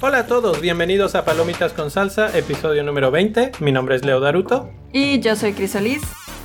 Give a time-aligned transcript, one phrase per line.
[0.00, 3.52] Hola a todos, bienvenidos a Palomitas con Salsa, episodio número 20.
[3.60, 4.70] Mi nombre es Leo Daruto.
[4.92, 6.02] Y yo soy Crisolis.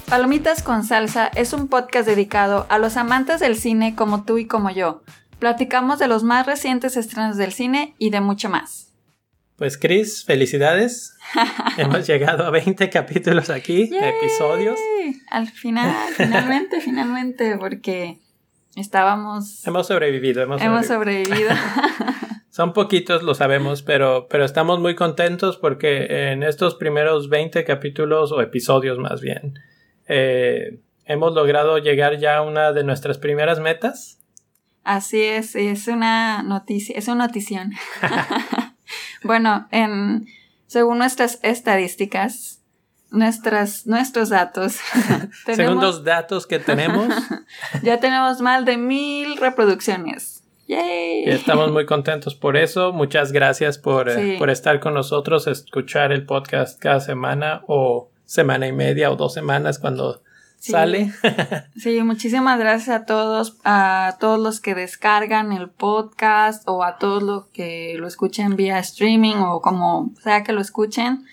[0.10, 4.48] Palomitas con Salsa es un podcast dedicado a los amantes del cine como tú y
[4.48, 5.04] como yo.
[5.40, 8.91] Platicamos de los más recientes estrenos del cine y de mucho más.
[9.62, 11.16] Pues Cris, felicidades.
[11.78, 14.80] Hemos llegado a 20 capítulos aquí, episodios.
[15.30, 18.18] Al final, finalmente, finalmente, porque
[18.76, 19.68] estábamos...
[19.68, 21.52] Hemos sobrevivido, hemos, hemos sobrevivido.
[22.50, 28.32] Son poquitos, lo sabemos, pero, pero estamos muy contentos porque en estos primeros 20 capítulos
[28.32, 29.60] o episodios más bien,
[30.08, 34.20] eh, hemos logrado llegar ya a una de nuestras primeras metas.
[34.84, 37.74] Así es, es una noticia, es una notición.
[39.24, 40.28] Bueno, en,
[40.68, 42.62] según nuestras estadísticas,
[43.12, 44.78] nuestras, nuestros datos.
[45.46, 47.14] según los datos que tenemos.
[47.84, 50.40] ya tenemos más de mil reproducciones.
[50.68, 52.94] Y estamos muy contentos por eso.
[52.94, 58.68] Muchas gracias por, eh, por estar con nosotros, escuchar el podcast cada semana o semana
[58.68, 60.24] y media o dos semanas cuando
[60.62, 61.12] sale.
[61.76, 67.24] sí, muchísimas gracias a todos, a todos los que descargan el podcast o a todos
[67.24, 71.26] los que lo escuchen vía streaming o como sea que lo escuchen.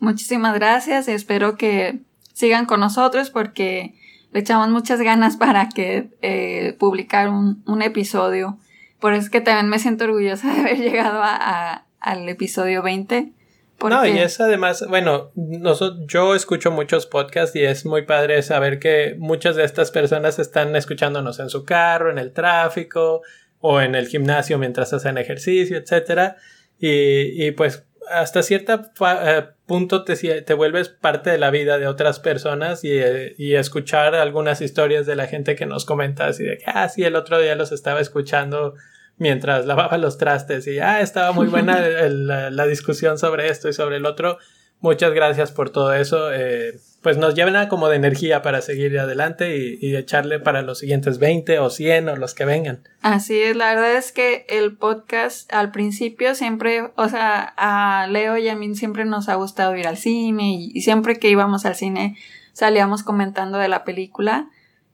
[0.00, 2.00] Muchísimas gracias y espero que
[2.32, 3.94] sigan con nosotros porque
[4.32, 8.58] le echamos muchas ganas para que eh, publicar un, un episodio
[9.00, 13.32] por eso es que también me siento orgullosa de haber llegado a, al episodio 20.
[13.82, 19.16] No, y es además, bueno, yo escucho muchos podcasts y es muy padre saber que
[19.18, 23.22] muchas de estas personas están escuchándonos en su carro, en el tráfico
[23.60, 26.36] o en el gimnasio mientras hacen ejercicio, etcétera.
[26.78, 31.86] Y, y pues hasta cierto eh, punto te, te, vuelves parte de la vida de
[31.86, 32.92] otras personas y,
[33.36, 37.02] y, escuchar algunas historias de la gente que nos comenta así de que, ah, sí,
[37.04, 38.74] el otro día los estaba escuchando
[39.18, 43.72] mientras lavaba los trastes y, ah, estaba muy buena la, la, discusión sobre esto y
[43.72, 44.38] sobre el otro.
[44.80, 46.32] Muchas gracias por todo eso.
[46.32, 51.20] Eh, pues nos llena como de energía para seguir adelante y, echarle para los siguientes
[51.20, 52.82] 20 o 100 o los que vengan.
[53.00, 58.36] Así es, la verdad es que el podcast al principio siempre, o sea, a Leo
[58.38, 61.76] y a mí siempre nos ha gustado ir al cine y, siempre que íbamos al
[61.76, 62.16] cine
[62.52, 64.50] salíamos comentando de la película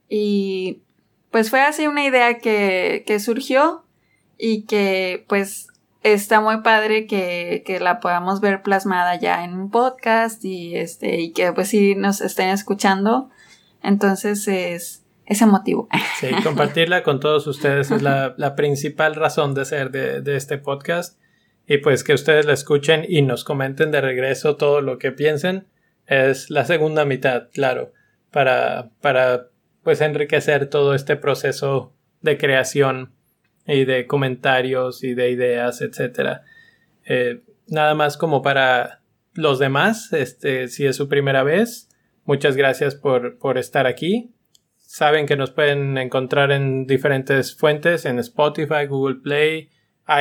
[0.06, 0.82] y
[1.30, 3.81] pues fue así una idea que, que surgió
[4.44, 5.68] y que pues
[6.02, 11.20] está muy padre que, que, la podamos ver plasmada ya en un podcast y este
[11.20, 13.30] y que pues sí nos estén escuchando.
[13.84, 15.88] Entonces es ese motivo
[16.18, 20.58] sí compartirla con todos ustedes es la, la principal razón de ser de, de, este
[20.58, 21.20] podcast.
[21.68, 25.68] Y pues que ustedes la escuchen y nos comenten de regreso todo lo que piensen.
[26.08, 27.92] Es la segunda mitad claro
[28.32, 29.50] para para
[29.84, 31.92] pues enriquecer todo este proceso
[32.22, 33.12] de creación
[33.66, 36.42] y de comentarios y de ideas, etcétera.
[37.04, 39.02] Eh, nada más como para
[39.34, 41.88] los demás, este, si es su primera vez,
[42.24, 44.32] muchas gracias por, por estar aquí.
[44.76, 49.70] Saben que nos pueden encontrar en diferentes fuentes, en Spotify, Google Play,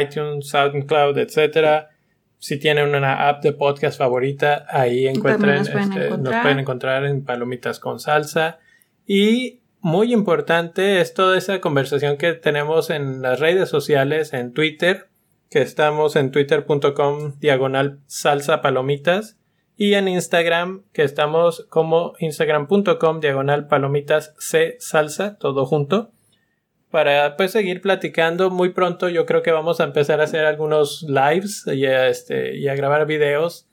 [0.02, 1.90] iTunes, SoundCloud, etcétera.
[2.38, 7.06] Si tienen una app de podcast favorita, ahí encuentren, nos pueden, este, nos pueden encontrar
[7.06, 8.60] en Palomitas con Salsa.
[9.06, 15.10] Y muy importante es toda esa conversación que tenemos en las redes sociales, en Twitter,
[15.50, 19.38] que estamos en twitter.com diagonal salsa palomitas
[19.76, 26.12] y en Instagram que estamos como instagram.com diagonal palomitas c salsa todo junto.
[26.92, 31.04] Para pues seguir platicando muy pronto yo creo que vamos a empezar a hacer algunos
[31.04, 33.68] lives y a, este, y a grabar videos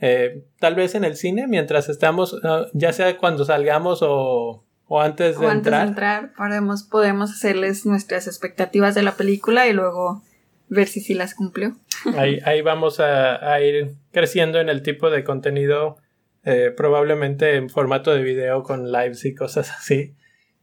[0.00, 2.36] eh, tal vez en el cine mientras estamos
[2.72, 4.64] ya sea cuando salgamos o
[4.94, 5.84] o antes de antes entrar.
[5.84, 10.22] de entrar podemos, podemos hacerles nuestras expectativas de la película y luego
[10.68, 11.74] ver si sí las cumplió.
[12.18, 15.96] Ahí, ahí vamos a, ir creciendo en el tipo de contenido,
[16.44, 20.14] eh, probablemente en formato de video con lives y cosas así.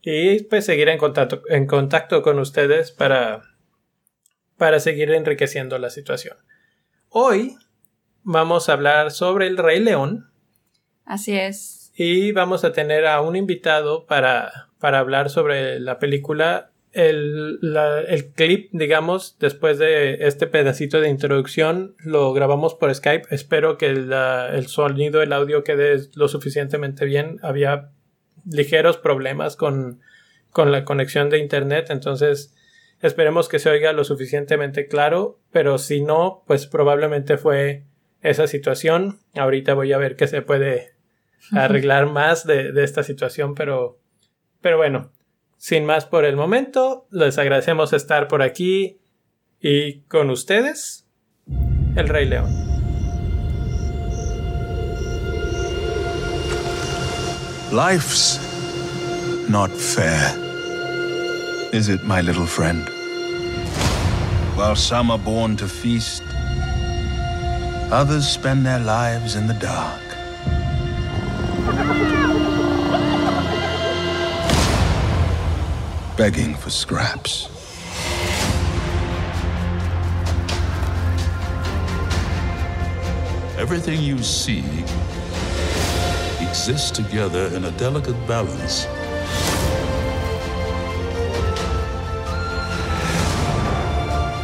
[0.04, 3.42] Y pues seguir en contacto, en contacto con ustedes para,
[4.58, 6.38] para seguir enriqueciendo la situación.
[7.10, 7.56] Hoy
[8.22, 10.30] vamos a hablar sobre el Rey León.
[11.06, 16.72] Así es y vamos a tener a un invitado para, para hablar sobre la película.
[16.94, 17.60] El,
[18.08, 23.28] el, clip, digamos, después de este pedacito de introducción, lo grabamos por Skype.
[23.32, 27.38] Espero que el sonido, el audio quede lo suficientemente bien.
[27.42, 27.90] Había
[28.50, 30.00] ligeros problemas con,
[30.52, 32.56] con la conexión de internet, entonces
[33.02, 37.84] esperemos que se oiga lo suficientemente claro, pero si no, pues probablemente fue
[38.22, 39.20] esa situación.
[39.36, 40.98] Ahorita voy a ver qué se puede
[41.52, 44.00] arreglar más de, de, esta situación, pero,
[44.62, 45.12] pero bueno,
[45.58, 49.00] sin más por el momento, les agradecemos estar por aquí
[49.62, 51.06] y con ustedes,
[51.96, 52.50] el Rey León.
[57.72, 58.40] Life's
[59.48, 60.34] not fair,
[61.72, 62.90] is it, my little friend?
[64.56, 66.24] While some are born to feast,
[67.92, 70.09] others spend their lives in the dark.
[76.16, 77.50] Begging for scraps.
[83.58, 84.64] Everything you see
[86.40, 88.86] exists together in a delicate balance.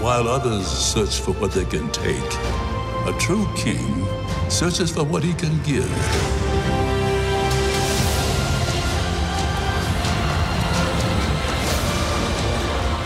[0.01, 2.33] While others search for what they can take,
[3.07, 4.05] a true king
[4.49, 6.34] searches for what he can give.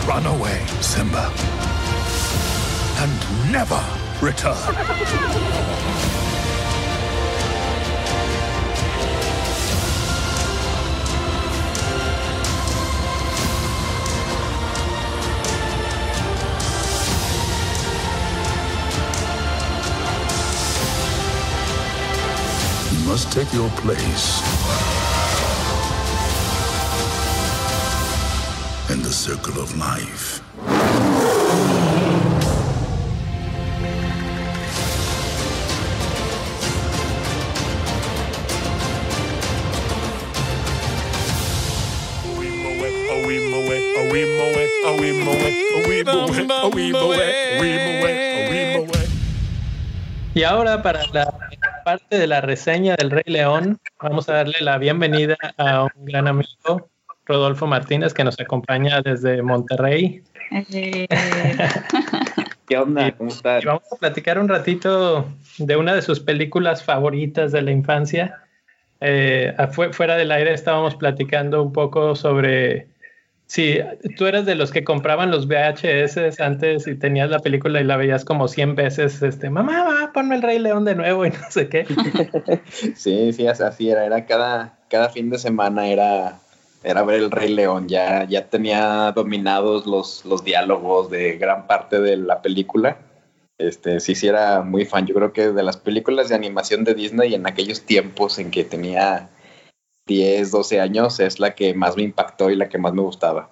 [0.10, 1.32] Run away, Simba.
[2.98, 3.80] And never
[4.24, 4.58] return.
[22.92, 24.88] You must take your place
[29.19, 30.42] circle of life.
[50.33, 51.38] Y ahora para la
[51.83, 56.30] parte de la reseña del Rey León, vamos a darle la bienvenida a un gran
[56.30, 56.89] amigo,
[57.30, 60.22] Rodolfo Martínez, que nos acompaña desde Monterrey.
[60.52, 61.08] Eh.
[62.68, 63.12] ¿Qué onda?
[63.14, 63.64] ¿Cómo estás?
[63.64, 65.26] Y vamos a platicar un ratito
[65.58, 68.44] de una de sus películas favoritas de la infancia.
[69.00, 69.56] Eh,
[69.94, 72.90] fuera del aire estábamos platicando un poco sobre
[73.50, 73.80] Sí,
[74.16, 77.98] tú eras de los que compraban los VHS antes y tenías la película y la
[77.98, 81.68] veías como 100 veces, este, mamá, ponme el Rey León de nuevo y no sé
[81.68, 81.88] qué.
[82.96, 86.38] sí, sí, así era, era cada, cada fin de semana era,
[86.84, 92.00] era ver el Rey León, ya, ya tenía dominados los, los diálogos de gran parte
[92.00, 92.98] de la película.
[93.58, 96.94] Este, sí, sí era muy fan, yo creo que de las películas de animación de
[96.94, 99.30] Disney en aquellos tiempos en que tenía
[100.08, 103.50] 10, 12 años es la que más me impactó y la que más me gustaba.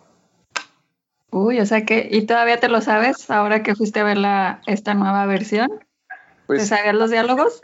[1.29, 4.61] Uy, o sea que, ¿y todavía te lo sabes ahora que fuiste a ver la,
[4.65, 5.69] esta nueva versión?
[6.47, 7.59] Pues, ¿Te sabías los diálogos?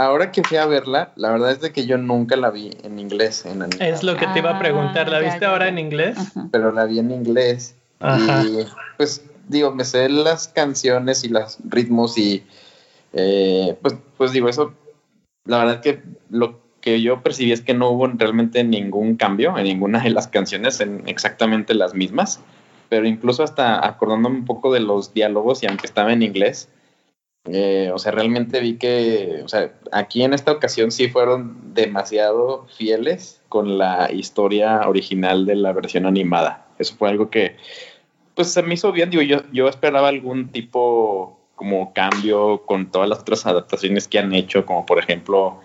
[0.00, 2.98] Ahora que fui a verla, la verdad es de que yo nunca la vi en
[2.98, 3.44] inglés.
[3.44, 6.16] En es lo que te iba a preguntar, ¿la ah, viste ahora en inglés?
[6.50, 7.76] Pero la vi en inglés.
[8.00, 8.64] Y
[8.96, 12.42] pues digo, me sé las canciones y los ritmos y
[13.12, 14.72] eh, pues, pues digo, eso,
[15.44, 19.58] la verdad es que lo que yo percibí es que no hubo realmente ningún cambio
[19.58, 22.40] en ninguna de las canciones, en exactamente las mismas,
[22.88, 26.70] pero incluso hasta acordándome un poco de los diálogos y aunque estaba en inglés,
[27.44, 32.66] eh, o sea, realmente vi que, o sea, aquí en esta ocasión sí fueron demasiado
[32.76, 36.66] fieles con la historia original de la versión animada.
[36.78, 37.56] Eso fue algo que,
[38.34, 43.06] pues se me hizo bien, digo, yo, yo esperaba algún tipo como cambio con todas
[43.06, 45.60] las otras adaptaciones que han hecho, como por ejemplo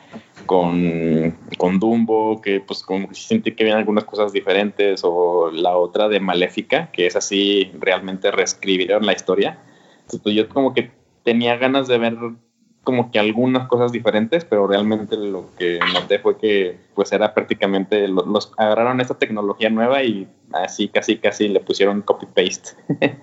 [0.45, 5.77] con, con Dumbo, que pues como que sentí que había algunas cosas diferentes, o la
[5.77, 9.57] otra de Maléfica, que es así, realmente reescribieron la historia.
[10.01, 10.91] Entonces pues, yo como que
[11.25, 12.17] tenía ganas de ver
[12.83, 18.07] como que algunas cosas diferentes, pero realmente lo que noté fue que pues era prácticamente,
[18.07, 22.69] los, los agarraron esta tecnología nueva y así casi casi le pusieron copy-paste.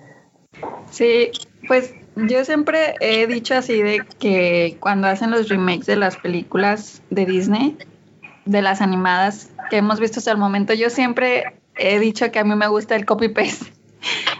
[0.91, 1.31] sí,
[1.67, 7.01] pues yo siempre he dicho así de que cuando hacen los remakes de las películas
[7.09, 7.77] de Disney,
[8.45, 11.45] de las animadas que hemos visto hasta el momento, yo siempre
[11.77, 13.71] he dicho que a mí me gusta el copy-paste.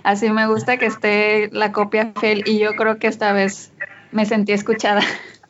[0.03, 3.72] Así me gusta que esté la copia fiel y yo creo que esta vez
[4.12, 5.01] me sentí escuchada.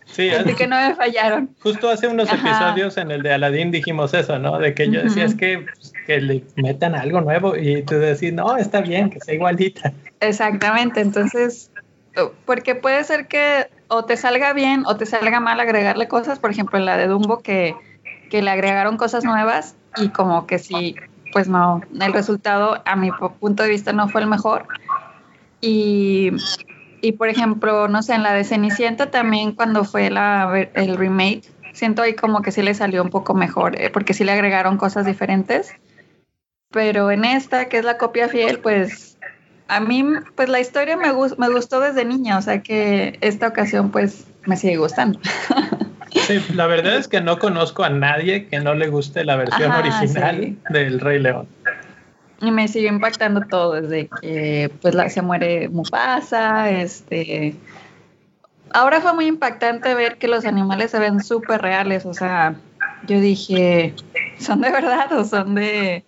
[0.06, 1.50] Sí, Así que no me fallaron.
[1.64, 4.60] Justo hace unos episodios en el de Aladdin dijimos eso, ¿no?
[4.60, 8.32] De que yo decía, es que, pues, que le metan algo nuevo y tú decís,
[8.32, 9.92] no, está bien, que sea igualita.
[10.20, 11.72] Exactamente, entonces
[12.46, 16.52] porque puede ser que o te salga bien o te salga mal agregarle cosas, por
[16.52, 17.76] ejemplo, en la de Dumbo que,
[18.30, 20.96] que le agregaron cosas nuevas y como que sí,
[21.34, 24.68] pues no, el resultado a mi punto de vista no fue el mejor.
[25.60, 26.32] Y,
[27.02, 31.44] y por ejemplo, no sé, en la de Cenicienta también cuando fue la, el remake,
[31.74, 34.78] siento ahí como que sí le salió un poco mejor, eh, porque sí le agregaron
[34.78, 35.74] cosas diferentes.
[36.70, 39.18] Pero en esta, que es la copia fiel, pues
[39.68, 43.92] a mí, pues la historia me, me gustó desde niña, o sea que esta ocasión
[43.92, 45.20] pues me sigue gustando.
[46.14, 49.72] Sí, la verdad es que no conozco a nadie que no le guste la versión
[49.72, 51.48] original del Rey León.
[52.42, 57.56] Y me sigue impactando todo, desde que pues la, se muere Mufasa, este...
[58.74, 62.56] Ahora fue muy impactante ver que los animales se ven súper reales, o sea,
[63.08, 63.94] yo dije,
[64.40, 66.04] ¿son de verdad o son de...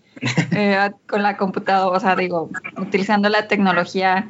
[0.52, 4.30] Eh, con la computadora, o sea, digo, utilizando la tecnología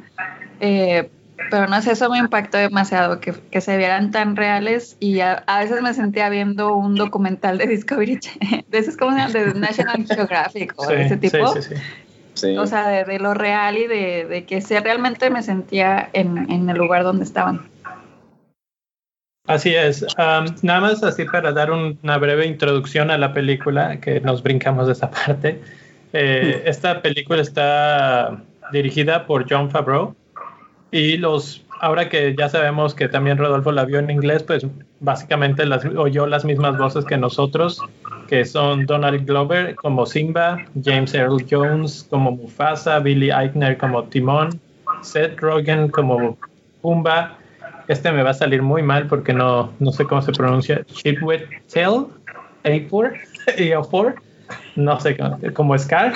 [0.60, 1.08] eh,
[1.50, 5.44] pero no sé, eso me impactó demasiado, que, que se vieran tan reales y a,
[5.60, 8.18] veces me sentía viendo un documental de Discovery,
[8.68, 11.60] de esos como de National Geographic o de ese tipo.
[11.60, 11.74] Sí,
[12.34, 16.50] sí, o sea, de, lo real y de, de que sí, realmente me sentía en,
[16.50, 17.68] en, el lugar donde estaban.
[19.46, 20.04] Así es.
[20.16, 24.94] nada más así para dar una breve introducción a la película, que nos brincamos de
[24.94, 25.60] esa parte.
[26.12, 30.16] Eh, esta película está dirigida por John Favreau
[30.90, 34.66] y los, ahora que ya sabemos que también Rodolfo la vio en inglés, pues
[35.00, 37.82] básicamente las, oyó las mismas voces que nosotros,
[38.28, 44.60] que son Donald Glover como Simba, James Earl Jones como Mufasa, Billy Eichner como Timón,
[45.02, 46.38] Seth Rogen como
[46.80, 47.38] Pumba.
[47.88, 50.84] Este me va a salir muy mal porque no, no sé cómo se pronuncia.
[50.86, 52.06] Chipwetel,
[52.64, 53.12] A4,
[53.46, 54.14] A4,
[54.76, 55.16] no sé,
[55.52, 56.12] como Scar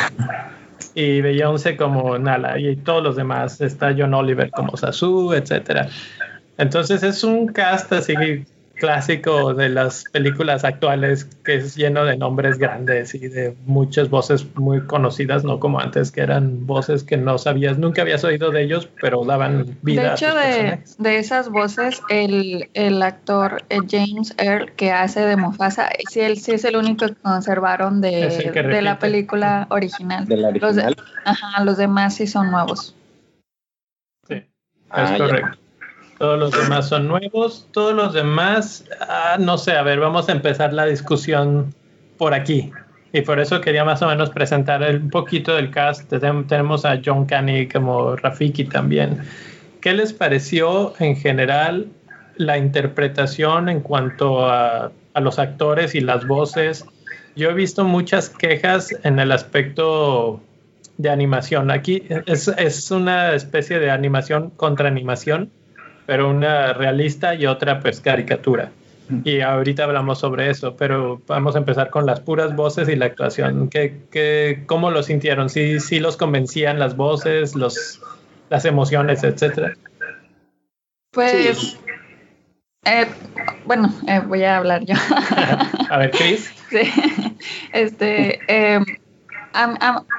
[1.00, 3.60] y Beyoncé como Nala y todos los demás.
[3.60, 5.88] Está John Oliver como Sasu, etcétera.
[6.58, 8.44] Entonces es un cast así
[8.80, 14.46] clásico de las películas actuales que es lleno de nombres grandes y de muchas voces
[14.56, 18.64] muy conocidas, no como antes que eran voces que no sabías, nunca habías oído de
[18.64, 20.02] ellos, pero daban vida.
[20.02, 25.36] De hecho, de, de, esas voces, el, el actor eh, James Earl que hace de
[25.36, 30.26] Mufasa, sí, él sí es el único que conservaron de, de la película original.
[30.60, 30.76] Los,
[31.24, 32.96] ajá, los demás sí son nuevos.
[34.26, 34.46] Sí, es
[34.90, 35.59] ah, correcto.
[36.20, 37.66] Todos los demás son nuevos.
[37.72, 41.74] Todos los demás, ah, no sé, a ver, vamos a empezar la discusión
[42.18, 42.70] por aquí.
[43.14, 46.12] Y por eso quería más o menos presentar un poquito del cast.
[46.12, 49.22] Tenemos a John Canny como Rafiki también.
[49.80, 51.86] ¿Qué les pareció en general
[52.36, 56.84] la interpretación en cuanto a, a los actores y las voces?
[57.34, 60.38] Yo he visto muchas quejas en el aspecto
[60.98, 61.70] de animación.
[61.70, 65.50] Aquí es, es una especie de animación contra animación
[66.10, 68.72] pero una realista y otra pues caricatura.
[69.22, 73.06] Y ahorita hablamos sobre eso, pero vamos a empezar con las puras voces y la
[73.06, 73.68] actuación.
[73.68, 75.48] ¿Qué, qué, ¿Cómo lo sintieron?
[75.48, 78.02] ¿Sí, ¿Sí los convencían las voces, los,
[78.48, 79.74] las emociones, etcétera?
[81.12, 81.78] Pues,
[82.86, 83.06] eh,
[83.64, 84.96] bueno, eh, voy a hablar yo.
[85.90, 86.52] a ver, Chris.
[86.70, 86.90] Sí,
[87.72, 88.80] este, eh,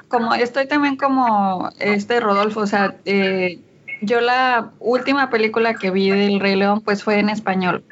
[0.07, 3.59] como estoy también como este Rodolfo, o sea, eh,
[4.01, 7.83] yo la última película que vi del Rey León pues fue en español.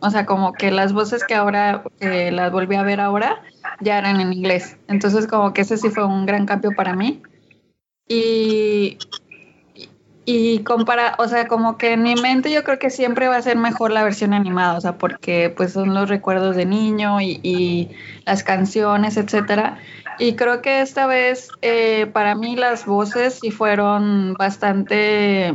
[0.00, 3.42] O sea, como que las voces que ahora que las volví a ver ahora
[3.80, 4.76] ya eran en inglés.
[4.88, 7.22] Entonces como que ese sí fue un gran cambio para mí.
[8.06, 8.98] Y
[10.30, 13.42] y compara, o sea, como que en mi mente yo creo que siempre va a
[13.42, 17.40] ser mejor la versión animada, o sea, porque pues son los recuerdos de niño y,
[17.42, 17.88] y
[18.26, 19.78] las canciones, etcétera.
[20.18, 25.54] Y creo que esta vez eh, para mí las voces sí fueron bastante,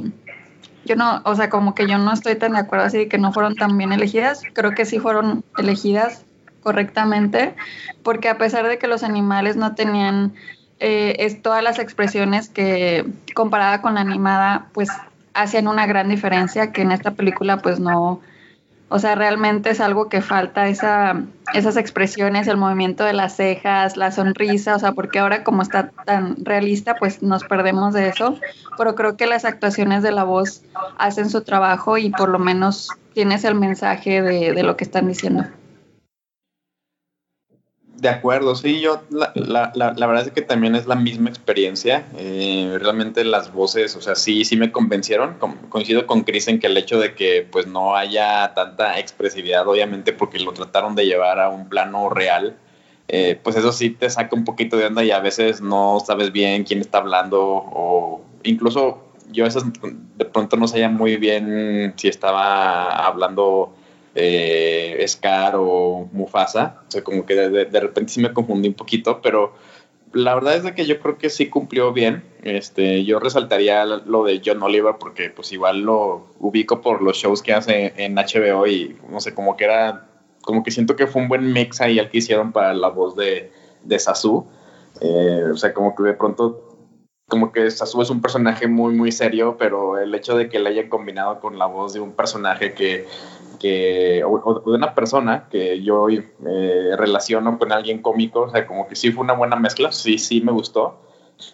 [0.86, 3.18] yo no, o sea, como que yo no estoy tan de acuerdo así de que
[3.18, 6.26] no fueron tan bien elegidas, creo que sí fueron elegidas
[6.62, 7.56] correctamente,
[8.04, 10.34] porque a pesar de que los animales no tenían
[10.80, 13.06] eh, es todas las expresiones que
[13.36, 14.90] comparada con la animada, pues
[15.34, 18.22] hacían una gran diferencia, que en esta película pues no,
[18.94, 21.24] o sea, realmente es algo que falta esa,
[21.56, 25.90] esas expresiones, el movimiento de las cejas, la sonrisa, o sea, porque ahora como está
[26.06, 28.38] tan realista, pues nos perdemos de eso.
[28.78, 30.62] Pero creo que las actuaciones de la voz
[31.00, 35.08] hacen su trabajo y por lo menos tienes el mensaje de, de lo que están
[35.08, 35.46] diciendo.
[38.04, 42.06] De acuerdo, sí, yo la, la, la, verdad es que también es la misma experiencia.
[42.18, 45.38] Eh, realmente las voces, o sea, sí, sí me convencieron.
[45.70, 50.12] coincido con Chris en que el hecho de que pues no haya tanta expresividad, obviamente
[50.12, 52.58] porque lo trataron de llevar a un plano real,
[53.08, 56.34] eh, pues eso sí te saca un poquito de onda y a veces no sabes
[56.34, 59.64] bien quién está hablando o incluso yo a veces
[60.18, 63.74] de pronto no sabía muy bien si estaba hablando
[64.16, 66.82] eh, Scar o Mufasa.
[66.88, 69.54] O sea, como que de, repente sí me confundí un poquito, pero
[70.14, 72.24] la verdad es de que yo creo que sí cumplió bien.
[72.44, 77.42] Este, yo resaltaría lo de John Oliver porque pues igual lo ubico por los shows
[77.42, 80.08] que hace en HBO y no sé, como que era
[80.42, 83.16] como que siento que fue un buen mix ahí el que hicieron para la voz
[83.16, 83.52] de,
[83.84, 84.46] de Sasu.
[85.02, 86.73] Eh, o sea, como que de pronto
[87.34, 90.70] como que Sasu es un personaje muy, muy serio, pero el hecho de que le
[90.70, 93.08] hayan combinado con la voz de un personaje que,
[93.60, 98.88] que o, de una persona que yo eh, relaciono con alguien cómico, o sea, como
[98.88, 101.00] que sí fue una buena mezcla, sí, sí me gustó.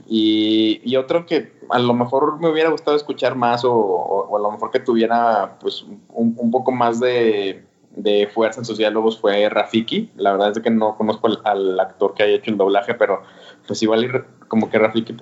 [0.05, 4.41] Y, y otro que a lo mejor me hubiera gustado escuchar más o, o, a
[4.41, 9.17] lo mejor que tuviera pues un, un poco más de, de, fuerza en sus diálogos
[9.17, 10.12] fue Rafiki.
[10.17, 13.24] La verdad es que no conozco al, al actor que haya hecho el doblaje, pero
[13.65, 15.13] pues igual como que Rafiki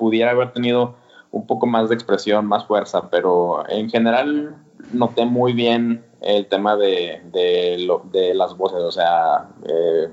[0.00, 0.96] pudiera haber tenido
[1.30, 4.56] un poco más de expresión, más fuerza, pero en general
[4.92, 10.08] noté muy bien el tema de, de, lo, de las voces, o sea, eh,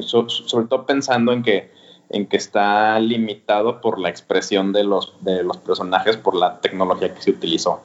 [0.00, 1.70] sobre todo pensando en que,
[2.08, 7.14] en que está limitado por la expresión de los, de los personajes, por la tecnología
[7.14, 7.80] que se utilizó.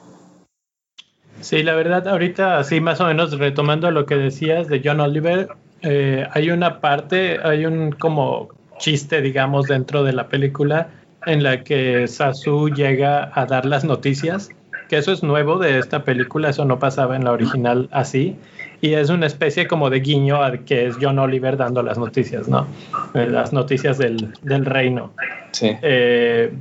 [1.40, 5.48] Sí, la verdad, ahorita, sí, más o menos retomando lo que decías de John Oliver,
[5.82, 10.88] eh, hay una parte, hay un como chiste, digamos, dentro de la película
[11.28, 14.50] en la que Sasu llega a dar las noticias,
[14.88, 18.36] que eso es nuevo de esta película, eso no pasaba en la original así,
[18.80, 22.48] y es una especie como de guiño a que es John Oliver dando las noticias,
[22.48, 22.66] ¿no?
[23.14, 25.12] Eh, las noticias del, del reino.
[25.52, 25.76] Sí.
[25.82, 26.52] Eh,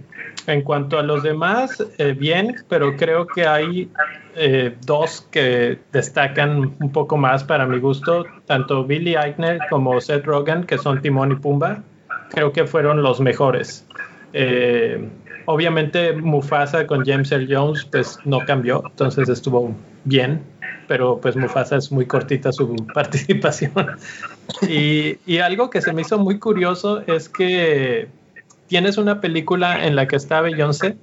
[0.48, 3.90] en cuanto a los demás, eh, bien, pero creo que hay
[4.36, 10.26] eh, dos que destacan un poco más para mi gusto, tanto Billy Eichner como Seth
[10.26, 11.84] Rogen, que son Timón y Pumba
[12.30, 13.86] creo que fueron los mejores.
[14.40, 15.10] Eh,
[15.46, 20.44] obviamente Mufasa con James Earl Jones pues no cambió, entonces estuvo bien,
[20.88, 23.74] pero pues Mufasa es muy cortita su participación.
[24.62, 28.10] y, algo que se me hizo muy curioso es que
[28.68, 30.98] tienes una película en la que está Beyoncé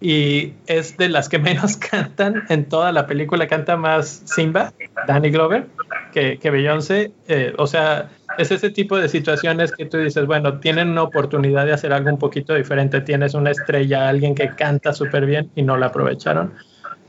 [0.00, 4.72] y es de las que menos cantan en toda la película, canta más Simba,
[5.06, 5.68] Danny Glover,
[6.12, 10.58] que, que Beyoncé, eh, o sea, es ese tipo de situaciones que tú dices, bueno,
[10.58, 14.92] tienen una oportunidad de hacer algo un poquito diferente, tienes una estrella, alguien que canta
[14.92, 16.52] súper bien y no la aprovecharon.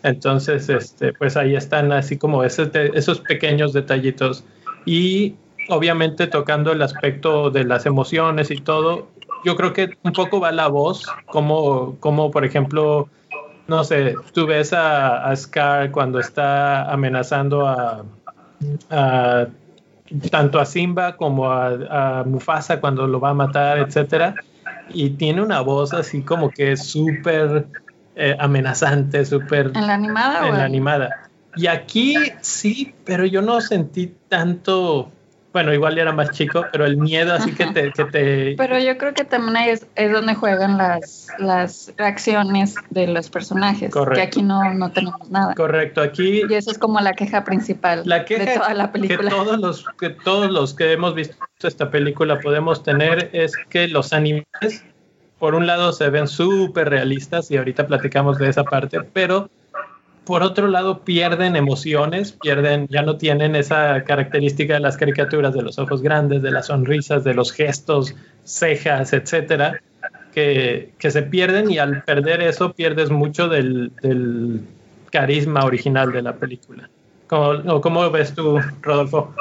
[0.04, 4.43] Entonces, este, pues ahí están así como ese, esos pequeños detallitos.
[4.86, 5.36] Y
[5.69, 9.08] obviamente tocando el aspecto de las emociones y todo,
[9.43, 13.10] yo creo que un poco va la voz, como, como por ejemplo,
[13.67, 18.06] no sé, tú ves a, a Scar cuando está amenazando a,
[18.89, 19.47] a
[20.30, 24.36] tanto a Simba como a, a, Mufasa cuando lo va a matar, etcétera.
[24.89, 27.67] Y tiene una voz así como que es súper
[28.15, 29.71] eh, amenazante, súper...
[29.75, 30.47] En la animada.
[30.47, 31.30] En la animada.
[31.56, 35.12] Y aquí sí, pero yo no sentí tanto
[35.56, 38.56] bueno, igual era más chico, pero el miedo así que te, que te...
[38.58, 43.30] Pero yo creo que también ahí es, es, donde juegan las, las reacciones de los
[43.30, 44.15] personajes, Correcto.
[44.15, 45.54] que aquí no, no tenemos nada.
[45.54, 46.41] Correcto, aquí...
[46.50, 49.30] Y eso es como la queja principal la queja de toda la película.
[49.30, 53.88] Que todos, los, que todos los que hemos visto esta película podemos tener es que
[53.88, 54.84] los animales,
[55.39, 59.50] por un lado, se ven súper realistas y ahorita platicamos de esa parte, pero
[60.25, 65.61] por otro lado pierden emociones, pierden, ya no tienen esa característica de las caricaturas, de
[65.61, 69.79] los ojos grandes, de las sonrisas, de los gestos, cejas, etcétera,
[70.33, 74.61] que, que se pierden y al perder eso pierdes mucho del, del
[75.11, 76.89] carisma original de la película.
[77.27, 79.33] ¿Cómo, ¿Cómo, ves tú, Rodolfo?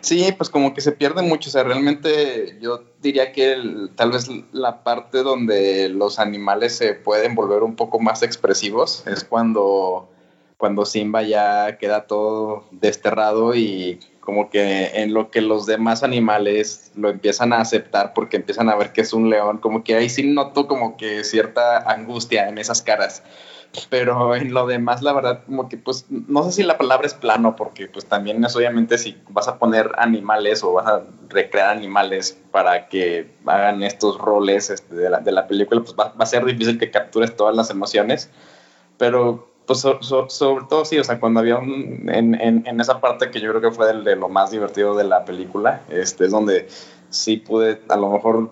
[0.00, 3.56] Sí, pues como que se pierde mucho, o sea, realmente yo diría que
[3.96, 9.24] tal vez la parte donde los animales se pueden volver un poco más expresivos es
[9.24, 10.08] cuando,
[10.56, 16.92] cuando Simba ya queda todo desterrado y como que en lo que los demás animales
[16.94, 20.08] lo empiezan a aceptar porque empiezan a ver que es un león, como que ahí
[20.08, 23.22] sí noto como que cierta angustia en esas caras
[23.88, 27.14] pero en lo demás, la verdad, como que pues no sé si la palabra es
[27.14, 31.70] plano, porque pues también es obviamente si vas a poner animales o vas a recrear
[31.70, 36.24] animales para que hagan estos roles este, de, la, de, la, película, pues va, va,
[36.24, 38.28] a ser difícil que captures todas las emociones,
[38.98, 42.80] pero pues so, so, sobre todo sí, o sea, cuando había un, en, en, en,
[42.80, 45.82] esa parte que yo creo que fue de, de lo más divertido de la película,
[45.90, 46.66] este, es donde
[47.08, 48.50] sí pude a lo mejor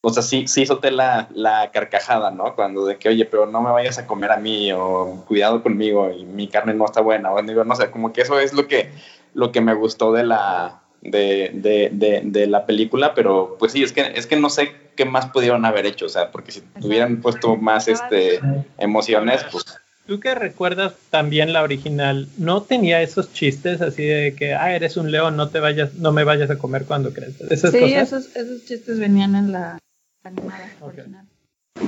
[0.00, 2.54] o sea, sí, sí hizote la, la carcajada, ¿no?
[2.54, 6.12] Cuando de que, oye, pero no me vayas a comer a mí, o cuidado conmigo,
[6.12, 8.68] y mi carne no está buena, o digo, no sé, como que eso es lo
[8.68, 8.90] que,
[9.34, 13.82] lo que me gustó de la, de, de, de, de, la película, pero pues sí,
[13.82, 16.62] es que, es que no sé qué más pudieron haber hecho, o sea, porque si
[16.82, 18.40] hubieran puesto más este,
[18.78, 19.64] emociones, pues...
[20.06, 24.96] Tú que recuerdas también la original, ¿no tenía esos chistes así de que, ah, eres
[24.96, 27.50] un león, no te vayas, no me vayas a comer cuando creces?
[27.50, 28.12] ¿Esas sí, cosas?
[28.12, 29.80] Esos, esos chistes venían en la,
[30.28, 31.00] animada okay.
[31.00, 31.26] original.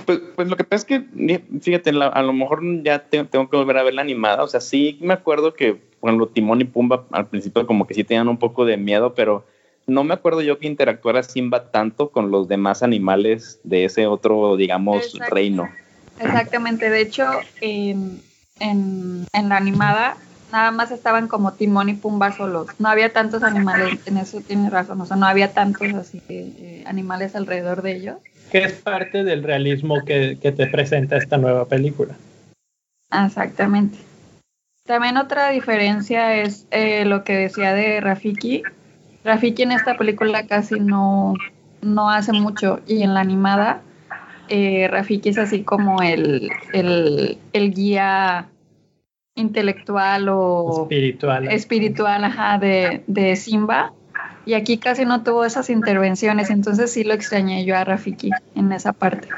[0.05, 3.49] Pues, pues, lo que pasa es que, fíjate, la, a lo mejor ya tengo, tengo,
[3.49, 4.43] que volver a ver la animada.
[4.43, 8.05] O sea, sí me acuerdo que ejemplo, Timón y Pumba al principio como que sí
[8.05, 9.47] tenían un poco de miedo, pero
[9.87, 14.57] no me acuerdo yo que interactuara Simba tanto con los demás animales de ese otro,
[14.57, 15.69] digamos, reino.
[16.21, 17.27] Exactamente, de hecho,
[17.61, 18.21] en,
[18.61, 20.17] en, la animada
[20.53, 22.69] nada más estaban como Timón y Pumba solos.
[22.79, 26.85] No había tantos animales, en eso tiene razón, o sea, no había tantos así eh,
[26.87, 28.17] animales alrededor de ellos.
[28.51, 32.15] Que es parte del realismo que, que te presenta esta nueva película.
[33.11, 33.99] Exactamente.
[34.87, 38.63] También otra diferencia es eh, lo que decía de Rafiki.
[39.23, 41.35] Rafiki en esta película casi no,
[41.83, 43.83] no hace mucho y en la animada
[44.49, 48.47] eh, Rafiki es así como el, el, guía
[49.39, 53.93] intelectual o espiritual, espiritual ajá, de, de, Simba.
[54.45, 58.73] Y aquí casi no tuvo esas intervenciones, entonces sí lo extrañé yo a Rafiki en
[58.73, 59.29] esa parte.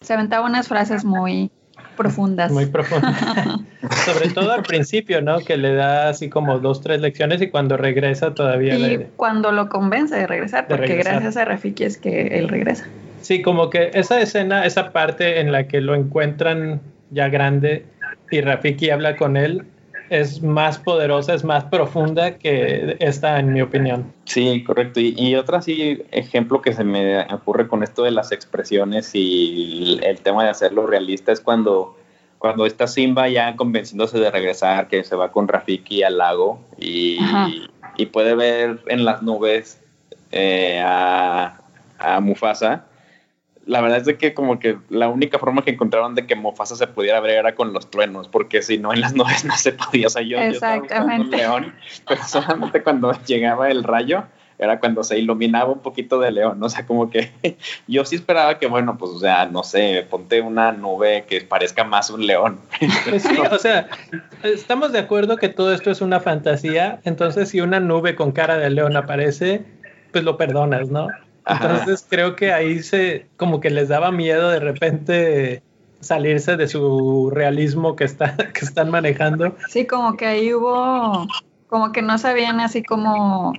[0.00, 1.50] Se aventaba unas frases muy
[1.96, 2.52] profundas.
[2.52, 3.16] Muy profundas.
[4.04, 5.38] Sobre todo al principio, ¿no?
[5.38, 8.76] Que le da así como dos, tres lecciones y cuando regresa todavía.
[8.76, 12.86] Y cuando lo convence de regresar, porque gracias a Rafiki es que él regresa.
[13.22, 17.84] Sí, como que esa escena, esa parte en la que lo encuentran ya grande
[18.30, 19.62] y Rafiki habla con él,
[20.08, 24.12] es más poderosa, es más profunda que esta, en mi opinión.
[24.24, 25.00] Sí, correcto.
[25.00, 29.98] Y, y otro sí, ejemplo que se me ocurre con esto de las expresiones y
[30.02, 31.96] el, tema de hacerlo realista es cuando,
[32.38, 37.18] cuando está Simba ya convenciéndose de regresar, que se va con Rafiki al lago y,
[37.96, 39.80] y puede ver en las nubes
[40.30, 41.60] eh, a,
[41.98, 42.84] a Mufasa
[43.66, 46.76] la verdad es de que como que la única forma que encontraron de que Mufasa
[46.76, 49.72] se pudiera ver era con los truenos, porque si no en las nubes no se
[49.72, 50.06] podía.
[50.06, 51.36] O sea, yo, Exactamente.
[51.36, 51.74] león,
[52.08, 54.24] pero solamente cuando llegaba el rayo
[54.58, 57.30] era cuando se iluminaba un poquito de león, o sea, como que
[57.88, 61.84] yo sí esperaba que, bueno, pues, o sea, no sé, ponte una nube que parezca
[61.84, 62.58] más un león.
[63.06, 63.88] Pues sí, o sea,
[64.42, 68.56] estamos de acuerdo que todo esto es una fantasía, entonces si una nube con cara
[68.56, 69.62] de león aparece,
[70.12, 71.08] pues lo perdonas, ¿no?
[71.46, 75.62] Entonces creo que ahí se como que les daba miedo de repente
[76.00, 79.56] salirse de su realismo que, está, que están manejando.
[79.68, 81.26] Sí, como que ahí hubo,
[81.68, 83.52] como que no sabían así como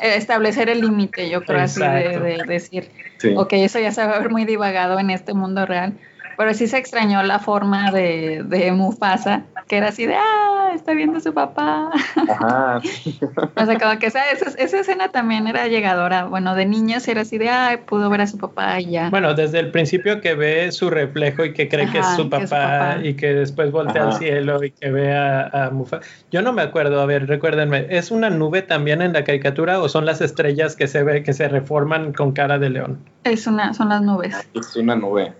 [0.00, 2.90] establecer el límite, yo creo así de, decir,
[3.36, 5.94] ok, eso ya se va a ver muy divagado en este mundo real.
[6.36, 10.92] Pero sí se extrañó la forma de, de Mufasa, que era así de, ah, está
[10.92, 11.90] viendo a su papá.
[12.28, 12.80] Ajá.
[13.56, 16.24] o sea, como que esa, esa, escena también era llegadora.
[16.24, 19.10] Bueno, de niños era así de, ah, pudo ver a su papá y ya.
[19.10, 22.98] Bueno, desde el principio que ve su reflejo y que cree que, es su papá,
[23.02, 26.06] y que después voltea al cielo y que ve a, Mufasa.
[26.30, 29.88] Yo no me acuerdo, a ver, recuérdenme, ¿es una nube también en la caricatura o
[29.88, 32.98] son las estrellas que se ve, que se reforman con cara de león?
[33.24, 34.36] Es una, son las nubes.
[34.54, 35.32] Es una nube.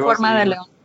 [0.00, 0.75] forma de león.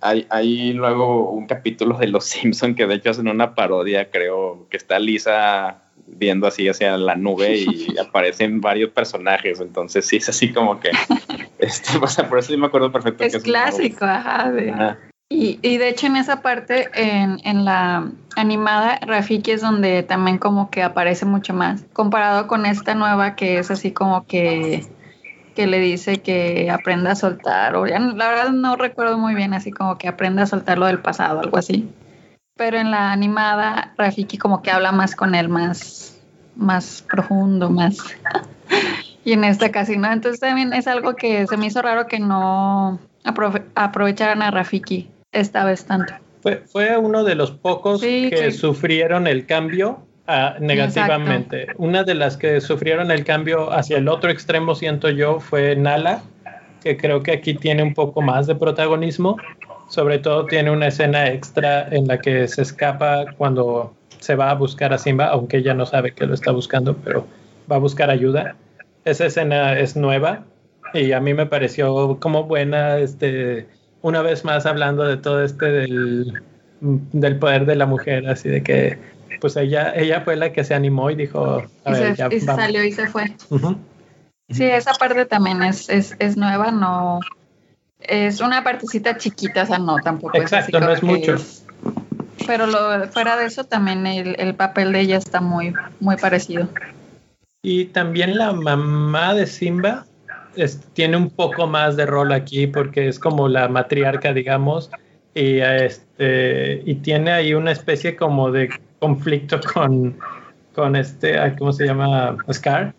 [0.00, 4.66] Hay, hay, luego un capítulo de Los Simpson que de hecho hacen una parodia, creo,
[4.70, 10.28] que está Lisa viendo así hacia la nube y aparecen varios personajes, entonces sí es
[10.28, 10.90] así como que,
[11.58, 13.24] este, por eso sí me acuerdo perfecto.
[13.24, 14.98] Es clásico, ajá.
[15.30, 20.38] Y, y, de hecho en esa parte, en, en la animada, Rafiki es donde también
[20.38, 24.86] como que aparece mucho más, comparado con esta nueva que es así como que
[25.58, 29.54] que le dice que aprenda a soltar, o ya la verdad no recuerdo muy bien,
[29.54, 31.90] así como que aprenda a soltar lo del pasado, algo así.
[32.56, 36.16] Pero en la animada, Rafiki como que habla más con él, más,
[36.54, 37.98] más profundo, más...
[39.24, 40.12] y en esta casi no.
[40.12, 43.00] Entonces también es algo que se me hizo raro que no
[43.74, 46.14] aprovecharan a Rafiki esta vez tanto.
[46.40, 50.06] Fue, fue uno de los pocos que sufrieron el cambio
[50.60, 51.68] negativamente.
[51.76, 56.22] Una de las que sufrieron el cambio hacia el otro extremo, siento yo, fue Nala,
[56.82, 59.36] que creo que aquí tiene un poco más de protagonismo.
[59.88, 64.54] Sobre todo tiene una escena extra en la que se escapa cuando se va a
[64.54, 67.26] buscar a Simba, aunque ella no sabe que lo está buscando, pero
[67.70, 68.56] va a buscar ayuda.
[69.06, 70.44] Esa escena es nueva
[70.92, 73.66] y a mí me pareció como buena, este,
[74.02, 76.42] una vez más hablando de todo este del,
[76.80, 78.98] del poder de la mujer, así de que
[79.40, 82.84] pues ella, ella fue la que se animó y dijo, a ver, ya y salió
[82.84, 83.34] y se fue.
[84.50, 87.20] Sí, esa parte también es, es, es, nueva, no
[88.00, 91.36] es una partecita chiquita, o sea, no, tampoco Exacto, no es mucho.
[92.46, 96.68] pero lo, fuera de eso también el, el, papel de ella está muy, muy parecido.
[97.62, 100.06] Y también la mamá de Simba
[100.92, 104.90] tiene un poco más de rol aquí porque es como la matriarca, digamos,
[105.38, 110.18] y, este, y tiene ahí una especie como de conflicto con,
[110.74, 112.36] con este, ¿cómo se llama?
[112.52, 112.92] Scar.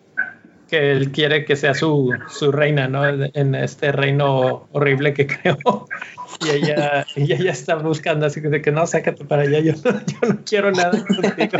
[0.69, 3.05] que él quiere que sea su, su reina, ¿no?
[3.05, 5.87] En este reino horrible que creó.
[6.45, 10.29] Y ella, y ella está buscando así de que no, sácate para allá, yo, yo
[10.29, 11.57] no quiero nada contigo.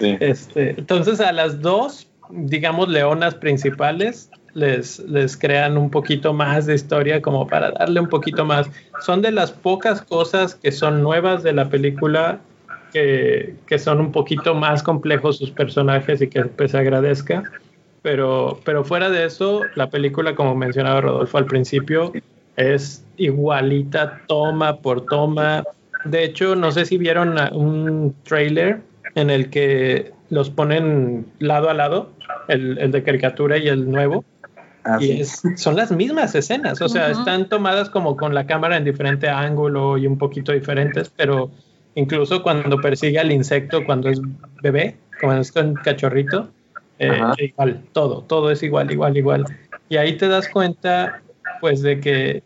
[0.00, 7.22] Este, entonces a las dos, digamos, leonas principales, les, crean un poquito más de historia
[7.22, 8.68] como para darle un poquito más.
[9.00, 12.40] Son de las pocas cosas que son nuevas de la película
[12.92, 17.44] que, que son un poquito más complejos sus personajes y que pues agradezca.
[18.02, 22.12] Pero, pero fuera de eso, la película, como mencionaba Rodolfo al principio,
[22.56, 25.64] es igualita toma por toma.
[26.04, 28.80] De hecho, no sé si vieron un trailer
[29.14, 32.10] en el que los ponen lado a lado,
[32.48, 34.24] el, de caricatura y el nuevo.
[34.84, 38.84] Ah, y son las mismas escenas, o sea, están tomadas como con la cámara en
[38.84, 41.50] diferente ángulo y un poquito diferentes, pero
[41.94, 44.20] incluso cuando persigue al insecto cuando es
[44.62, 46.48] bebé, cuando es un cachorrito,
[46.98, 49.44] eh, igual, todo, todo es igual, igual, igual.
[49.90, 51.20] Y ahí te das cuenta,
[51.60, 52.42] pues, de que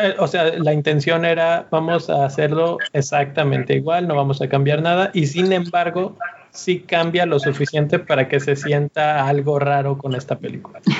[0.00, 4.80] eh, o sea, la intención era vamos a hacerlo exactamente igual, no vamos a cambiar
[4.80, 6.16] nada y sin embargo
[6.52, 10.80] sí cambia lo suficiente para que se sienta algo raro con esta película.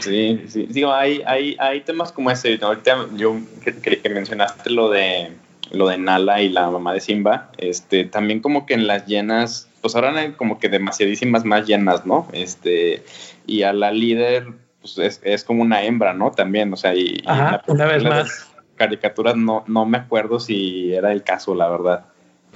[0.00, 4.88] Sí, sí, digo, hay, hay, hay temas como ese, ahorita yo que, que, mencionaste lo
[4.88, 5.32] de
[5.72, 9.68] lo de Nala y la mamá de Simba, este, también como que en las llenas,
[9.80, 12.26] pues ahora hay como que demasiadísimas más llenas, ¿no?
[12.32, 13.04] Este,
[13.46, 14.48] y a la líder
[14.80, 16.32] pues es, es, como una hembra, ¿no?
[16.32, 17.22] También, o sea, y,
[17.66, 18.46] una vez más.
[18.76, 22.06] Caricaturas no, no me acuerdo si era el caso, la verdad.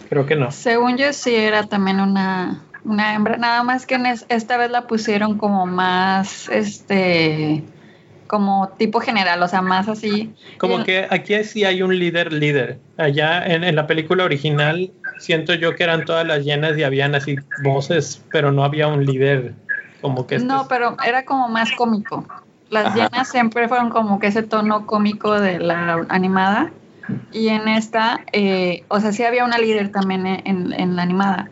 [0.09, 0.50] Creo que no.
[0.50, 4.87] Según yo sí era también una, una hembra, nada más que en esta vez la
[4.87, 7.62] pusieron como más, este,
[8.26, 10.33] como tipo general, o sea, más así.
[10.59, 12.78] Como que aquí sí hay un líder líder.
[12.96, 17.14] Allá en, en, la película original siento yo que eran todas las llenas y habían
[17.14, 19.54] así voces, pero no había un líder
[20.00, 20.38] como que...
[20.38, 22.26] No, pero era como más cómico.
[22.68, 26.72] Las llenas siempre fueron como que ese tono cómico de la animada.
[27.33, 31.51] Y en esta, eh, o sea, sí había una líder también en, la animada,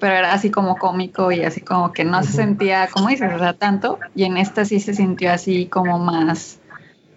[0.00, 3.38] pero era así como cómico y así como que no se sentía, como dices, o
[3.38, 3.98] sea, tanto.
[4.14, 6.60] Y en esta sí se sintió así como más...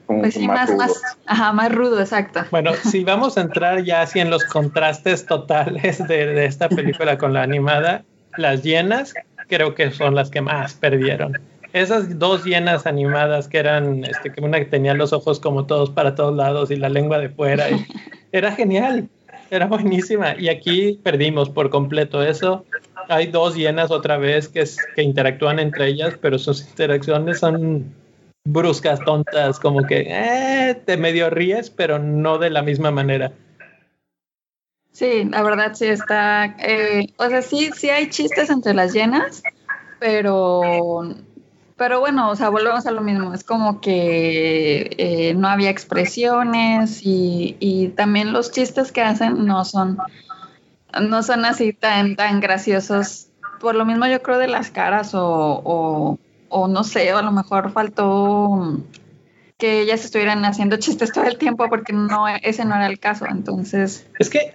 [0.07, 0.93] pues sí, más, más,
[1.25, 2.41] ajá, más rudo, exacto.
[2.51, 7.17] Bueno, si vamos a entrar ya así en los contrastes totales de, de esta película
[7.17, 8.03] con la animada,
[8.37, 9.13] las llenas
[9.47, 11.39] creo que son las que más perdieron.
[11.81, 15.89] Esas dos llenas animadas que eran, este, que una que tenía los ojos como todos
[15.89, 17.85] para todos lados y la lengua de fuera, y,
[18.31, 19.09] era genial,
[19.51, 20.35] era buenísima.
[20.37, 22.65] Y aquí perdimos por completo eso.
[23.09, 27.93] Hay dos llenas otra vez que, es, que interactúan entre ellas, pero sus interacciones son
[28.47, 33.31] bruscas, tontas, como que eh, te medio ríes, pero no de la misma manera.
[34.91, 39.43] Sí, la verdad sí está, eh, o sea, sí, sí hay chistes entre las llenas,
[39.99, 41.13] pero,
[41.77, 47.01] pero bueno, o sea, volvemos a lo mismo, es como que eh, no había expresiones
[47.03, 49.97] y, también los chistes que hacen no son,
[50.99, 53.27] no son así tan, tan graciosos,
[53.59, 57.21] por lo mismo yo creo de las caras o, o, o no sé, o a
[57.21, 58.81] lo mejor faltó
[59.57, 63.25] que ellas estuvieran haciendo chistes todo el tiempo porque no ese no era el caso.
[63.25, 64.51] Entonces es que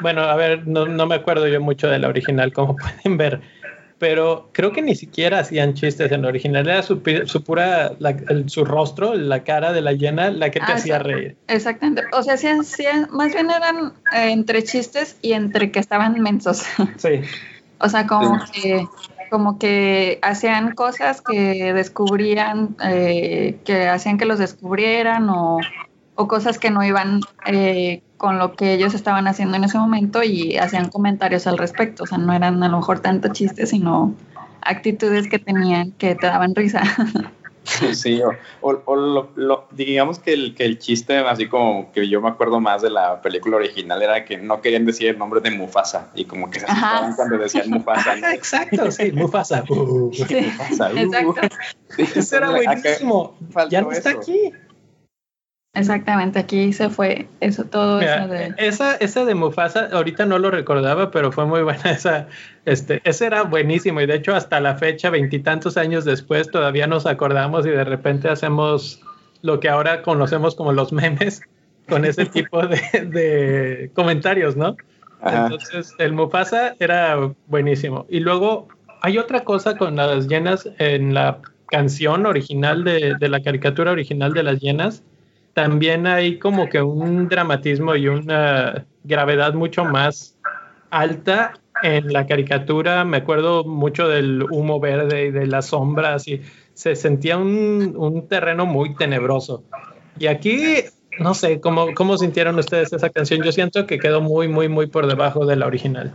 [0.00, 3.40] bueno a ver no, no, me acuerdo yo mucho de la original como pueden ver
[4.02, 6.10] pero creo que ni siquiera hacían chistes.
[6.10, 7.92] En la original era su, su pura
[8.46, 11.36] su rostro la cara de la llena la que te ah, hacía reír.
[11.46, 12.02] exactamente.
[12.12, 16.64] O sea hacían, más bien eran eh, entre chistes y entre que estaban mensos.
[16.96, 17.20] Sí.
[17.78, 18.88] O sea como que
[19.30, 25.60] como que hacían cosas que descubrían, eh, que hacían que los descubrieran o,
[26.16, 30.56] cosas que no iban eh, con lo que ellos estaban haciendo en ese momento y
[30.56, 32.04] hacían comentarios al respecto.
[32.04, 34.14] O sea, no eran a lo mejor tanto chistes, sino
[34.60, 36.82] actitudes que tenían que te daban risa.
[37.64, 38.20] Sí,
[38.60, 42.82] o, lo, digamos que el, que el chiste, así como que yo me acuerdo más
[42.82, 46.50] de la película original, era que no querían decir el nombre de Mufasa y como
[46.50, 48.14] que se asustaban cuando decían Mufasa.
[48.34, 49.62] exacto, sí, Mufasa.
[49.68, 50.98] Uh, Mufasa uh.
[50.98, 51.34] Exacto.
[51.98, 53.36] Eso era buenísimo.
[53.70, 54.52] Ya no está aquí.
[55.74, 58.52] Exactamente, aquí se fue eso, todo eso de...
[58.58, 62.28] Esa, esa de Mufasa, ahorita no lo recordaba, pero fue muy buena esa,
[62.66, 67.06] este, ese era buenísimo y de hecho hasta la fecha, veintitantos años después, todavía nos
[67.06, 69.00] acordamos y de repente hacemos
[69.40, 71.40] lo que ahora conocemos como los memes
[71.88, 74.76] con ese tipo de, comentarios, ¿no?
[75.24, 78.06] Entonces, el Mufasa era buenísimo.
[78.10, 78.68] Y luego
[79.00, 84.34] hay otra cosa con las llenas en la canción original de, de la caricatura original
[84.34, 85.04] de las llenas
[85.54, 90.38] también hay como que un dramatismo y una gravedad mucho más
[90.90, 96.40] alta en la caricatura me acuerdo mucho del humo verde y de las sombras y
[96.74, 99.64] se sentía un, un terreno muy tenebroso.
[100.18, 100.62] Y aquí,
[101.18, 103.42] no sé, ¿cómo, ¿cómo sintieron ustedes esa canción?
[103.42, 106.14] Yo siento que quedó muy, muy, muy por debajo de la original.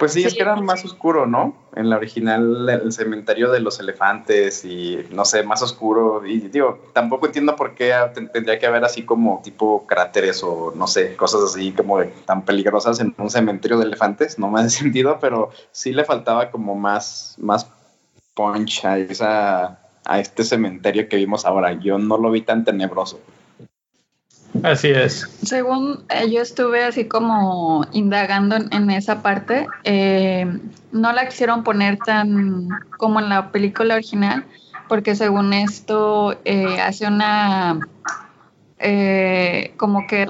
[0.00, 1.54] Pues sí, es que era más oscuro, ¿no?
[1.76, 6.26] En la original, el cementerio de los elefantes y no sé, más oscuro.
[6.26, 7.92] Y digo, tampoco entiendo por qué
[8.32, 12.98] tendría que haber así como tipo cráteres o no sé, cosas así como tan peligrosas
[13.00, 14.38] en un cementerio de elefantes.
[14.38, 17.70] No me hace sentido, pero sí le faltaba como más, más
[18.32, 21.74] punch a, esa, a este cementerio que vimos ahora.
[21.74, 23.20] Yo no lo vi tan tenebroso.
[24.62, 25.28] Así es.
[25.42, 30.46] Según eh, yo estuve así como indagando en, esa parte, eh,
[30.92, 34.44] no la quisieron poner tan como en la película original,
[34.88, 37.80] porque según esto eh, hace una
[39.76, 40.26] como que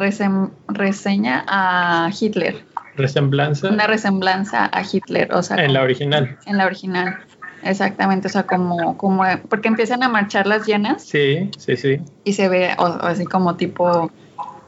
[0.69, 2.65] reseña a Hitler.
[2.97, 3.69] ¿Resemblanza?
[3.69, 5.57] Una resemblanza a Hitler, o sea.
[5.57, 6.37] En la original.
[6.47, 7.21] En la original.
[7.63, 11.03] Exactamente, o sea, como, como, porque empiezan a marchar las llenas.
[11.05, 12.01] Sí, sí, sí.
[12.25, 14.11] Y se ve así como tipo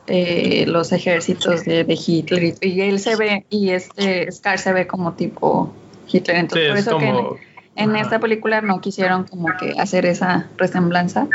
[0.07, 5.12] eh, los ejércitos de, Hitler y, él se ve, y este Scar se ve como
[5.12, 5.72] tipo
[6.11, 6.37] Hitler.
[6.37, 11.28] Entonces, por eso que en, esta película no quisieron como que hacer esa resemblanza.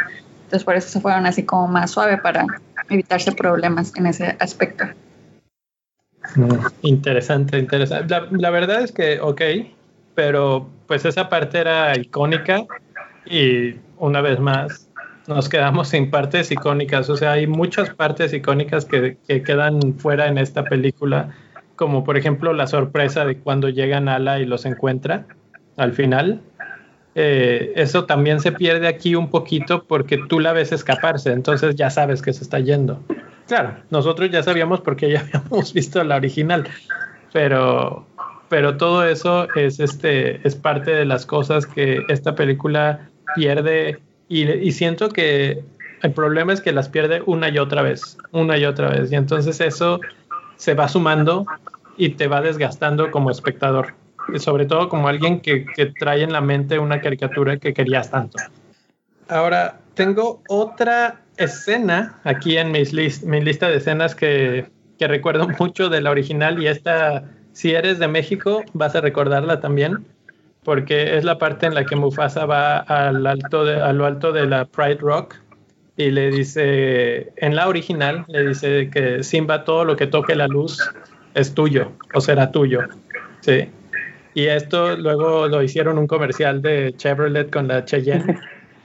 [0.44, 2.46] Entonces, por eso se fueron así como más suave para
[2.90, 4.86] evitarse problemas en ese aspecto.
[6.36, 8.14] Mm, interesante, interesante.
[8.14, 9.42] La, la verdad es que, ok,
[10.18, 12.66] pero pues esa parte era icónica
[13.24, 14.90] y una vez más
[15.28, 17.08] nos quedamos sin partes icónicas.
[17.12, 21.36] O sea, hay muchas partes icónicas que, quedan fuera en esta película,
[21.76, 25.28] como por ejemplo la sorpresa de cuando llega Nala y los encuentra
[25.76, 26.42] al final.
[27.14, 31.92] Eh, eso también se pierde aquí un poquito porque tú la ves escaparse, entonces ya
[31.92, 33.04] sabes que se está yendo.
[33.46, 36.68] Claro, nosotros ya sabíamos porque ya habíamos visto la original,
[37.32, 38.08] pero
[38.50, 44.72] pero todo eso es, este, es parte de las cosas que esta película pierde y,
[44.72, 45.64] siento que
[46.02, 49.12] el problema es que las pierde una y otra vez, una y otra vez.
[49.12, 50.00] Y entonces eso
[50.58, 51.46] se va sumando
[51.96, 53.94] y te va desgastando como espectador.
[54.36, 55.66] Sobre todo como alguien que,
[55.98, 58.38] trae en la mente una caricatura que querías tanto.
[59.30, 65.90] Ahora, tengo otra escena aquí en mis mi lista de escenas que, que recuerdo mucho
[65.90, 67.24] de la original y esta
[67.58, 70.06] si eres de México, vas a recordarla también,
[70.64, 74.32] porque es la parte en la que Mufasa va al alto de, a lo alto
[74.32, 75.38] de la Pride Rock
[75.96, 80.48] y le dice, en la original, le dice que Simba todo lo que toque la
[80.48, 80.78] luz
[81.34, 82.82] es tuyo o será tuyo.
[83.40, 83.68] Sí.
[84.36, 88.40] Y esto luego lo hicieron un comercial de Chevrolet con la Cheyenne.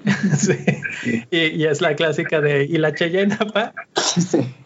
[0.36, 0.56] sí.
[1.30, 3.72] y, es la clásica de, ¿y la Cheyenne, papá?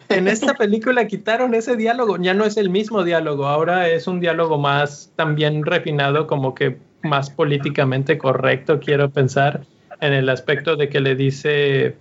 [0.09, 4.19] En esta película quitaron ese diálogo, ya no es el mismo diálogo, ahora es un
[4.19, 9.61] diálogo más también refinado, como que más políticamente correcto, quiero pensar,
[9.99, 11.95] en el aspecto de que le dice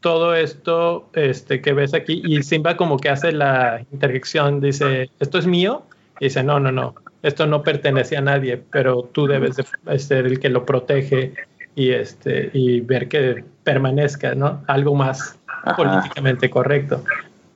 [0.00, 5.38] todo esto este, que ves aquí y Simba como que hace la interjección, dice, ¿esto
[5.38, 5.82] es mío?
[6.18, 10.26] Y dice, no, no, no, esto no pertenece a nadie, pero tú debes de ser
[10.26, 11.34] el que lo protege
[11.80, 14.62] y, este, y ver que permanezca, ¿no?
[14.66, 15.38] Algo más
[15.76, 17.02] políticamente correcto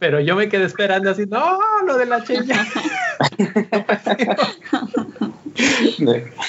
[0.04, 2.62] pero yo me quedé esperando así, no, lo de la cheña.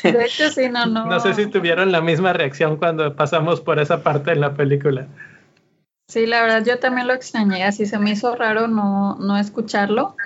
[0.03, 1.05] de hecho, sí, no, no.
[1.05, 5.07] No sé si tuvieron la misma reacción cuando pasamos por esa parte en la película.
[6.09, 10.17] Sí, la verdad, yo también lo extrañé, así se me hizo raro no, no escucharlo.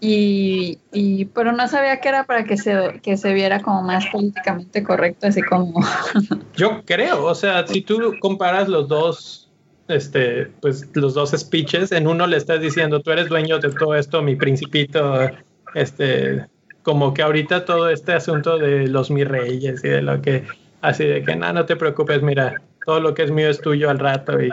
[0.00, 4.06] Y, y, pero no sabía que era para que se, que se viera como más
[4.06, 5.80] políticamente correcto, así como...
[6.56, 9.50] Yo creo, o sea, si tú comparas los dos
[9.90, 11.92] este, pues los dos speeches.
[11.92, 15.28] En uno le estás diciendo, tú eres dueño de todo esto, mi principito,
[15.74, 16.46] este,
[16.82, 20.44] como que ahorita todo este asunto de los mi reyes y de lo que,
[20.80, 23.90] así de que, no, no te preocupes, mira, todo lo que es mío es tuyo
[23.90, 24.50] al rato y,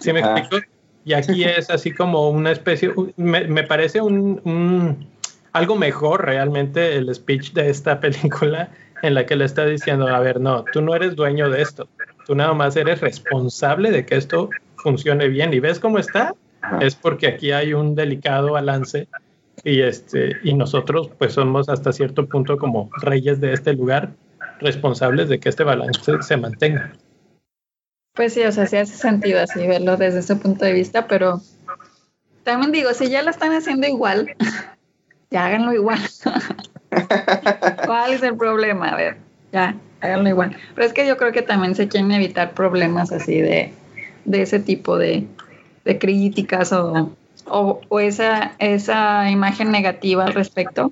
[0.00, 0.58] ¿sí me explico?
[1.06, 5.08] Y aquí es así como una especie, me, me parece un, un,
[5.52, 8.68] algo mejor realmente el speech de esta película
[9.02, 11.88] en la que le está diciendo, a ver, no, tú no eres dueño de esto,
[12.26, 15.54] tú nada más eres responsable de que esto funcione bien.
[15.54, 16.34] ¿Y ves cómo está?
[16.80, 19.06] Es porque aquí hay un delicado balance
[19.62, 24.10] y, este, y nosotros pues somos hasta cierto punto como reyes de este lugar
[24.58, 26.92] responsables de que este balance se mantenga.
[28.16, 31.42] Pues sí, o sea, sí hace sentido así verlo desde ese punto de vista, pero
[32.44, 34.34] también digo, si ya lo están haciendo igual,
[35.30, 36.00] ya háganlo igual.
[37.86, 38.88] ¿Cuál es el problema?
[38.88, 39.18] A ver,
[39.52, 40.56] ya, háganlo igual.
[40.74, 43.74] Pero es que yo creo que también se quieren evitar problemas así de,
[44.32, 45.26] ese tipo de,
[46.00, 50.90] críticas o, esa imagen negativa al respecto.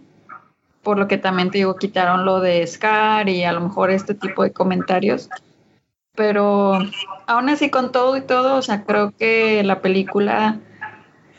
[0.83, 4.13] Por lo que también te digo, quitaron lo de Scar y a lo mejor este
[4.13, 5.31] tipo de comentarios.
[6.15, 6.79] Pero
[7.27, 10.61] aún así, con todo y todo, o sea, creo que la película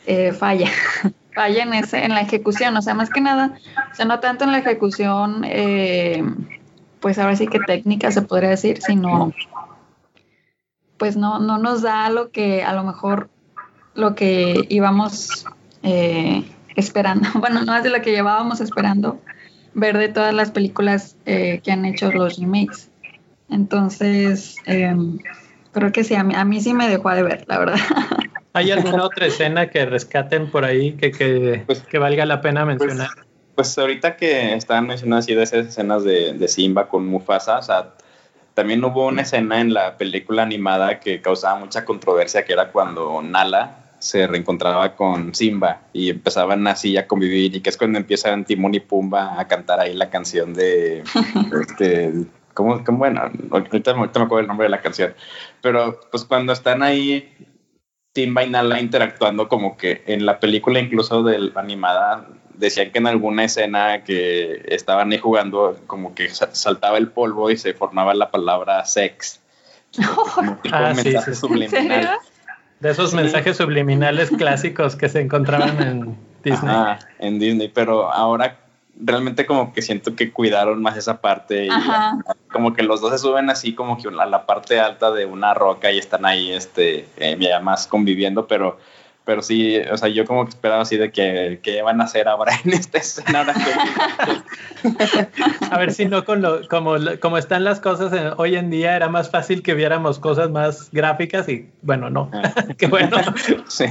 [0.06, 0.70] eh, falla.
[1.34, 2.76] falla en, ese, en la ejecución.
[2.76, 3.58] O sea, más que nada,
[3.92, 6.24] o sea, no tanto en la ejecución, eh,
[7.00, 9.32] pues ahora sí que técnica se podría decir, sino
[10.96, 13.28] pues no, no nos da lo que a lo mejor
[13.94, 15.46] lo que íbamos
[15.82, 19.20] eh, esperando, bueno, no es de lo que llevábamos esperando
[19.74, 22.90] ver de todas las películas eh, que han hecho los remakes.
[23.48, 25.18] Entonces, em,
[25.72, 27.76] creo que sí, a mí, a mí sí me dejó de ver, la verdad.
[28.52, 32.64] ¿Hay alguna otra escena que rescaten por ahí que, que, pues, que valga la pena
[32.64, 33.10] pues, mencionar?
[33.54, 37.62] Pues, ahorita que estaban mencionando así de esas escenas de, de Simba con Mufasa, o
[37.62, 37.94] sea,
[38.54, 43.20] también hubo una escena en la película animada que causaba mucha controversia, que era cuando
[43.20, 48.44] Nala se reencontraba con Simba y empezaban así a convivir y que es cuando empiezan
[48.44, 51.02] Timón y Pumba a cantar ahí la canción de...
[51.60, 52.12] este,
[52.56, 55.14] ¿cómo, bueno, ahorita, me acuerdo el nombre de la canción,
[55.60, 57.32] pero pues cuando están ahí
[58.14, 62.98] Simba y Nala interactuando como que en la película incluso de la animada decían que
[62.98, 68.14] en alguna escena que estaban ahí jugando, como que saltaba el polvo y se formaba
[68.14, 69.42] la palabra sex.
[70.72, 71.14] ah, sí,
[72.80, 76.74] De esos mensajes subliminales clásicos que se encontraban en Disney.
[76.74, 78.65] Ah, en Disney, pero ahora
[78.98, 81.70] realmente como que siento que cuidaron más esa parte y
[82.50, 85.54] como que los dos se suben así como que a la parte alta de una
[85.54, 88.78] roca y están ahí este eh, ya más conviviendo, pero
[89.26, 92.28] pero sí, o sea, yo como que esperaba así de que, que van a hacer
[92.28, 93.44] ahora en esta escena.
[95.68, 99.08] a ver si no, con lo, como, como están las cosas hoy en día, era
[99.08, 102.30] más fácil que viéramos cosas más gráficas y bueno, no.
[102.32, 102.54] Ah.
[102.78, 103.16] Qué bueno.
[103.66, 103.86] sí,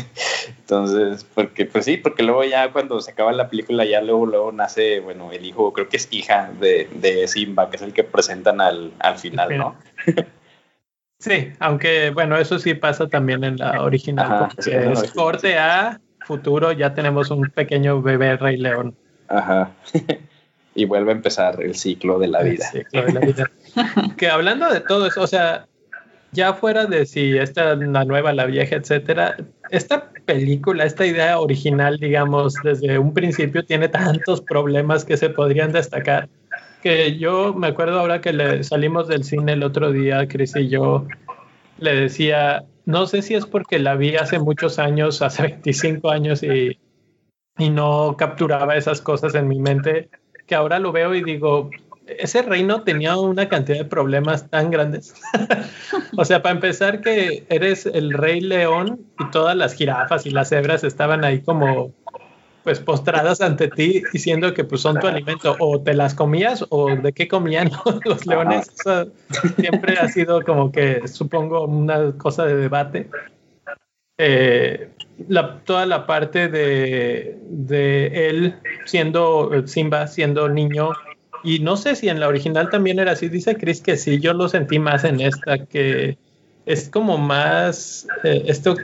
[0.48, 4.52] entonces, porque pues sí, porque luego ya cuando se acaba la película, ya luego, luego
[4.54, 8.06] nace, bueno, el hijo, creo que es hija de, de Simba, que es el que
[8.06, 9.76] presentan al, al final, ¿no?
[11.20, 14.50] Sí, aunque bueno, eso sí pasa también en la original.
[14.58, 18.96] es corte a futuro, ya tenemos un pequeño bebé Rey León.
[19.28, 19.72] Ajá.
[20.76, 22.66] y vuelve a empezar el ciclo de la vida.
[22.66, 23.52] ciclo de la vida.
[24.18, 25.68] que hablando de todo eso, o sea,
[26.32, 29.38] ya fuera de si esta es la nueva, la vieja, etcétera,
[29.72, 35.72] esta película, esta idea original, digamos, desde un principio tiene tantos problemas que se podrían
[35.72, 36.28] destacar
[36.82, 40.70] que yo me acuerdo ahora que le salimos del cine el otro día, Chris y
[40.70, 41.08] yo,
[41.78, 46.44] le decía, no sé si es porque la vi hace muchos años, hace 25 años
[46.44, 46.80] y,
[47.58, 50.10] y no capturaba esas cosas en mi mente,
[50.46, 51.70] que ahora lo veo y digo,
[52.08, 55.16] ese reino tenía una cantidad de problemas tan grandes.
[56.18, 60.50] o sea, para empezar que eres el rey león y todas las jirafas y las
[60.50, 61.94] cebras estaban ahí como
[62.66, 66.96] pues postradas ante ti diciendo que pues son tu alimento o te las comías o
[66.96, 67.70] de qué comían
[68.06, 68.70] los leones.
[68.80, 69.12] Eso
[69.58, 73.08] siempre ha sido como que supongo una cosa de debate.
[74.18, 74.90] Eh,
[75.28, 78.56] la, toda la parte de, de él
[78.86, 80.90] siendo Simba, siendo niño,
[81.44, 84.34] y no sé si en la original también era así, dice Chris que sí, yo
[84.34, 86.18] lo sentí más en esta, que
[86.66, 88.76] es como más eh, esto,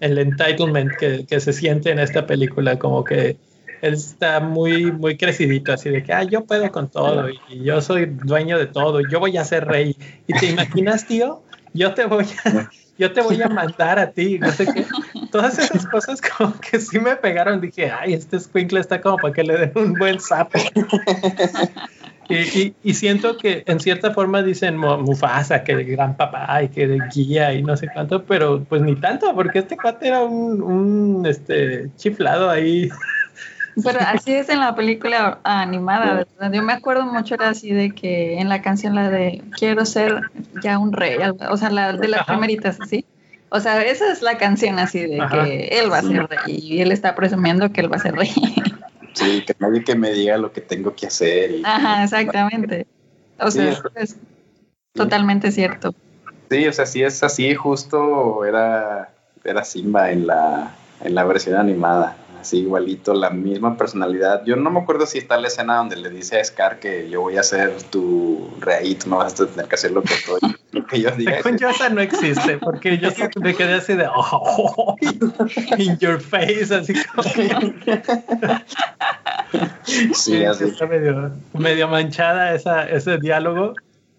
[0.00, 3.36] el entitlement que, que, se siente en esta película, como que
[3.82, 7.80] él está muy, muy crecidito, así de que, ah, yo puedo con todo y yo
[7.80, 9.96] soy dueño de todo, yo voy a ser rey.
[10.26, 11.42] ¿Y te imaginas, tío?
[11.72, 14.84] Yo te voy a, yo te voy a mandar a ti, no sé qué.
[15.30, 17.60] Todas esas cosas como que sí me pegaron.
[17.60, 20.58] Dije, ay, este squinkle está como para que le den un buen sapo.
[22.30, 27.00] Y, siento que en cierta forma dicen Mufasa, que el gran papá y que de
[27.12, 31.90] guía y no sé cuánto, pero pues ni tanto, porque este cuate era un, este,
[31.96, 32.88] chiflado ahí.
[33.82, 36.52] Pero así es en la película animada, ¿verdad?
[36.52, 40.22] Yo me acuerdo mucho era así de que en la canción la de quiero ser
[40.62, 41.18] ya un rey,
[41.48, 43.04] o sea, la de las primeritas, así.
[43.48, 46.80] O sea, esa es la canción así de que él va a ser rey y
[46.80, 48.30] él está presumiendo que él va a ser rey.
[49.12, 51.60] Sí, que nadie que me diga lo que tengo que hacer.
[51.64, 52.86] Ajá, exactamente.
[53.38, 54.16] O sea, es
[54.92, 55.94] totalmente cierto.
[56.50, 59.12] Sí, o sea, si es así, justo era,
[59.44, 62.16] era Simba en la, en la versión animada.
[62.40, 64.42] Así igualito, la misma personalidad.
[64.46, 67.20] Yo no me acuerdo si está la escena donde le dice a Scar que yo
[67.20, 70.14] voy a ser tu rey, tú no vas a tener que hacer lo que,
[70.72, 71.42] lo que yo diga.
[71.42, 73.10] Con Yosa no existe, porque yo
[73.42, 74.96] me quedé así de, oh,
[75.76, 77.28] in your face, así como
[80.14, 80.64] Sí, así.
[80.64, 83.74] Está medio, medio manchada esa, ese diálogo.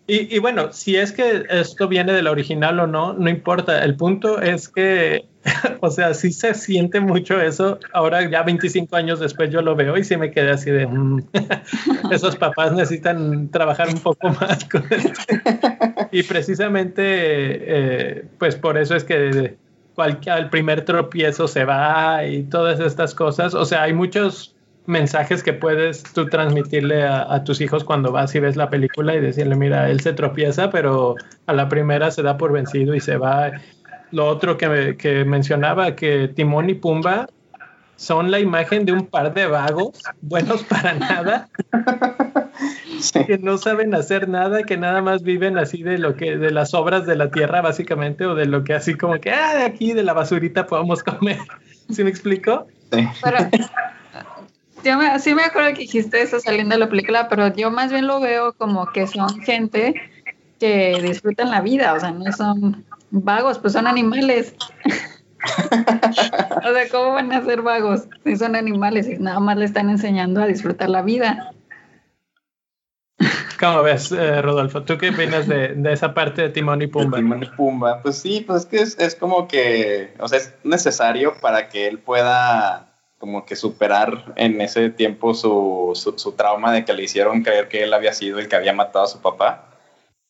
[0.06, 3.84] Y, y, bueno, si es que esto viene de la original o no, no importa.
[3.84, 5.26] El punto es que
[5.82, 7.80] o sea, sí se siente mucho eso.
[7.94, 11.24] Ahora ya 25 años después yo lo veo y sí me quedé así de, mm,
[12.12, 15.34] esos papás necesitan trabajar un poco más con esto.
[16.12, 19.58] Y precisamente, eh, pues por eso es que
[20.28, 23.54] al primer tropiezo se va y todas estas cosas.
[23.54, 28.40] O sea, hay muchos mensajes que puedes tú transmitirle a, tus hijos cuando vas y
[28.40, 31.16] ves la película y decirle, mira, él se tropieza, pero
[31.46, 33.52] a la primera se da por vencido y se va.
[34.12, 37.28] Lo otro que, que mencionaba, que Timón y Pumba
[38.02, 41.50] son la imagen de un par de vagos, buenos para nada,
[43.28, 46.74] que no saben hacer nada, que nada más viven así de lo que, de las
[46.74, 49.94] obras de la tierra, básicamente, o de lo que así como que, ah, de aquí
[49.94, 51.38] de la basurita podemos comer.
[51.92, 52.66] ¿Sí me explico?
[52.92, 53.08] Sí.
[53.24, 53.38] Pero,
[54.84, 57.92] yo me, sí me acuerdo que dijiste eso saliendo de la película, pero yo más
[57.92, 59.94] bien lo veo como que son gente
[60.60, 64.56] que disfrutan la vida, o sea, no son vagos, pues son animales.
[66.64, 69.90] o sea, ¿cómo van a ser vagos si son animales y nada más le están
[69.90, 71.54] enseñando a disfrutar la vida?
[73.60, 74.82] ¿Cómo ves, eh, Rodolfo?
[74.82, 77.18] ¿Tú qué opinas de, esa parte de Timón y Pumba?
[77.18, 80.56] Timón y Pumba, pues sí, pues es que es, es como que, o sea, es
[80.64, 86.84] necesario para que él pueda como que superar en ese tiempo su, su, trauma de
[86.84, 89.71] que le hicieron creer que él había sido el que había matado a su papá.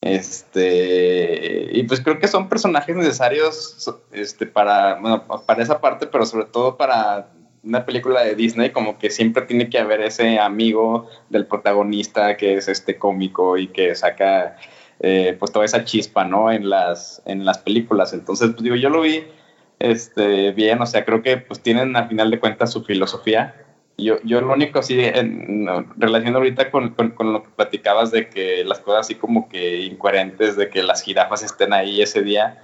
[0.01, 6.25] Este, y pues creo que son personajes necesarios este, para, bueno, para esa parte, pero
[6.25, 7.29] sobre todo para
[7.63, 12.55] una película de Disney, como que siempre tiene que haber ese amigo del protagonista que
[12.55, 14.57] es este cómico y que saca
[14.99, 16.51] eh, pues toda esa chispa, ¿no?
[16.51, 18.13] En las, en las películas.
[18.13, 19.23] Entonces, pues digo, yo lo vi
[19.77, 23.55] este, bien, o sea, creo que pues tienen al final de cuentas su filosofía.
[24.01, 28.63] Yo, yo lo único así, en, relación ahorita con, con, lo que platicabas de que
[28.65, 32.61] las cosas así como que incoherentes, de que las jirafas estén ahí ese día,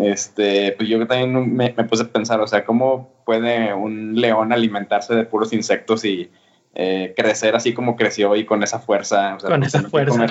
[0.00, 4.52] este, pues yo también me, me puse a pensar, o sea, ¿cómo puede un león
[4.52, 6.30] alimentarse de puros insectos y,
[6.74, 9.36] eh, crecer así como creció y con esa fuerza.
[9.38, 10.26] con esa fuerza.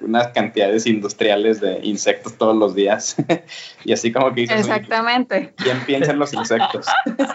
[0.00, 3.16] unas cantidades industriales de insectos todos los días.
[3.84, 5.52] y así como que Exactamente.
[5.56, 6.86] ¿Quién piensa en los insectos?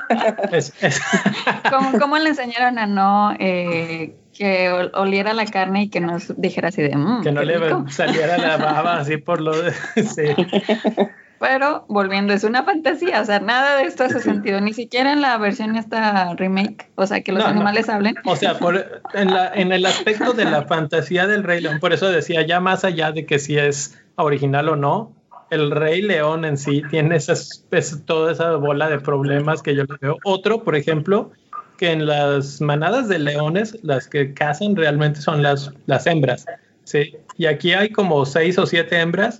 [2.00, 6.82] ¿Cómo, le enseñaron a no eh, que oliera la carne y que nos dijera así
[6.82, 6.96] de...
[6.96, 7.60] Mm, que no le
[7.92, 9.74] saliera la baba así por lo de...
[9.96, 10.34] sí.
[11.40, 15.22] Pero volviendo, es una fantasía, o sea, nada de esto hace sentido, ni siquiera en
[15.22, 18.16] la versión esta remake, o sea, que los animales hablen.
[18.26, 18.58] O sea,
[19.14, 22.60] en, la, en el aspecto de la fantasía del Rey León, por eso decía, ya
[22.60, 25.12] más allá de que si es original o no,
[25.50, 27.66] el Rey León en sí tiene esas,
[28.06, 30.18] toda esa bola de problemas que yo le veo.
[30.24, 31.32] Otro, por ejemplo,
[31.78, 36.46] que en las manadas de leones, las que cazan realmente son las, las hembras,
[36.84, 37.16] ¿sí?
[37.38, 39.40] Y aquí hay como seis o siete hembras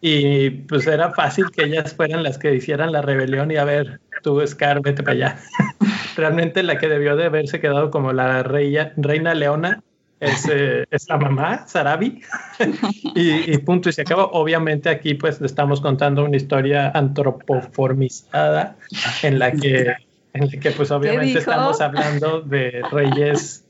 [0.00, 4.00] y pues era fácil que ellas fueran las que hicieran la rebelión y a ver,
[4.22, 5.38] tú Scar, vete para allá.
[6.16, 9.82] Realmente la que debió de haberse quedado como la reina, reina leona
[10.20, 12.22] es, eh, es la mamá, Sarabi.
[13.14, 14.24] y, punto, y se acaba.
[14.24, 18.76] Obviamente aquí pues estamos contando una historia antropoformizada
[19.22, 19.94] en la que,
[20.32, 23.64] en la que pues obviamente estamos hablando de reyes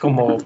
[0.00, 0.38] como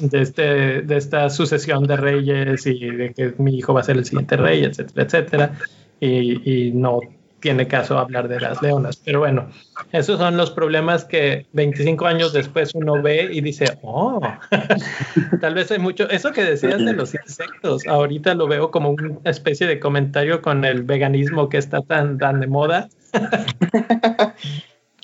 [0.00, 3.96] de, este, de esta sucesión de reyes y de que mi hijo va a ser
[3.96, 5.52] el siguiente rey, etcétera, etcétera.
[6.00, 7.00] Y, y no
[7.42, 8.96] tiene caso hablar de las leonas.
[8.96, 9.50] Pero bueno,
[9.90, 14.20] esos son los problemas que 25 años después uno ve y dice, oh,
[15.40, 16.08] tal vez hay mucho.
[16.08, 20.64] Eso que decías de los insectos, ahorita lo veo como una especie de comentario con
[20.64, 22.88] el veganismo que está tan, tan de moda.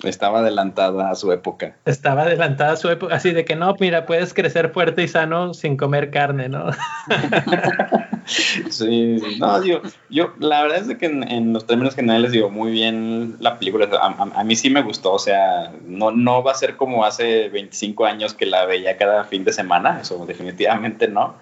[0.03, 1.75] Estaba adelantada a su época.
[1.85, 5.53] Estaba adelantada a su época, así de que no, mira, puedes crecer fuerte y sano
[5.53, 6.69] sin comer carne, ¿no?
[8.25, 13.35] sí, no, digo, yo, la verdad es que en, los términos generales digo muy bien
[13.41, 17.03] la película, a, mí sí me gustó, o sea, no, no va a ser como
[17.03, 21.35] hace 25 años que la veía cada fin de semana, eso definitivamente no,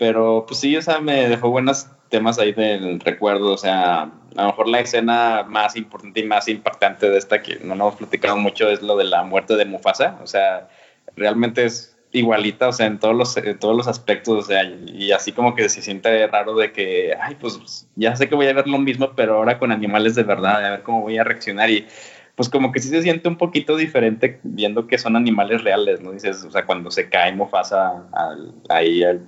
[0.00, 4.42] pero pues sí, o sea, me dejó buenos temas ahí del recuerdo, o sea, a
[4.42, 7.96] lo mejor la escena más importante y más impactante de esta que no nos hemos
[7.96, 10.18] platicado mucho es lo de la muerte de Mufasa.
[10.22, 10.70] O sea,
[11.16, 15.32] realmente es igualita, o sea, en todos los, todos los aspectos, o sea, y así
[15.32, 18.68] como que se siente raro de que, ay, pues ya sé que voy a ver
[18.68, 21.86] lo mismo, pero ahora con animales de verdad, a ver cómo voy a reaccionar y
[22.34, 26.12] pues como que sí se siente un poquito diferente viendo que son animales reales, ¿no?
[26.12, 29.26] Dices, o sea, cuando se cae Mufasa al, ahí al,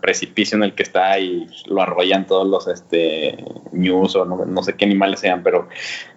[0.00, 4.74] precipicio en el que está y lo arrollan todos los, este, news o no, sé
[4.74, 5.68] qué animales sean, pero,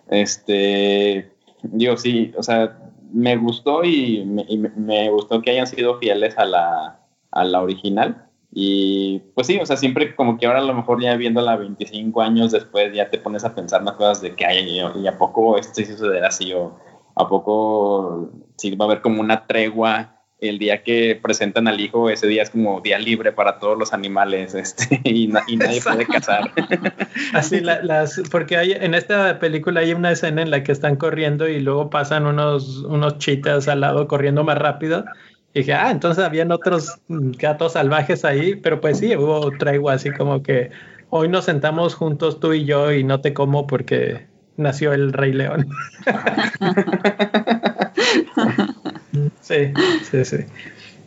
[0.09, 1.31] este,
[1.63, 2.77] digo, sí, o sea,
[3.11, 6.99] me gustó y me, gustó que hayan sido fieles a la,
[7.31, 8.27] a la original.
[8.55, 12.21] Y pues sí, o sea, siempre como que ahora a lo mejor ya viéndola 25
[12.21, 15.57] años después ya te pones a pensar más cosas de que hay y a poco
[15.57, 16.77] esto sí sucederá así o
[17.15, 20.13] a poco sí va a haber como una tregua
[20.49, 23.93] el día que presentan al hijo, ese día es como día libre para todos los
[23.93, 26.51] animales este, y, nadie puede cazar.
[27.33, 31.47] Así, las, porque hay, en esta película hay una escena en la que están corriendo
[31.47, 35.05] y luego pasan unos, unos chitas al lado corriendo más rápido.
[35.53, 40.11] Y dije, ah, entonces habían otros gatos salvajes ahí, pero pues sí, hubo traigo así
[40.11, 40.71] como que
[41.09, 44.25] hoy nos sentamos juntos tú y yo y no te como porque
[44.57, 45.67] nació el Rey León.
[49.41, 49.73] sí,
[50.09, 50.37] sí, sí.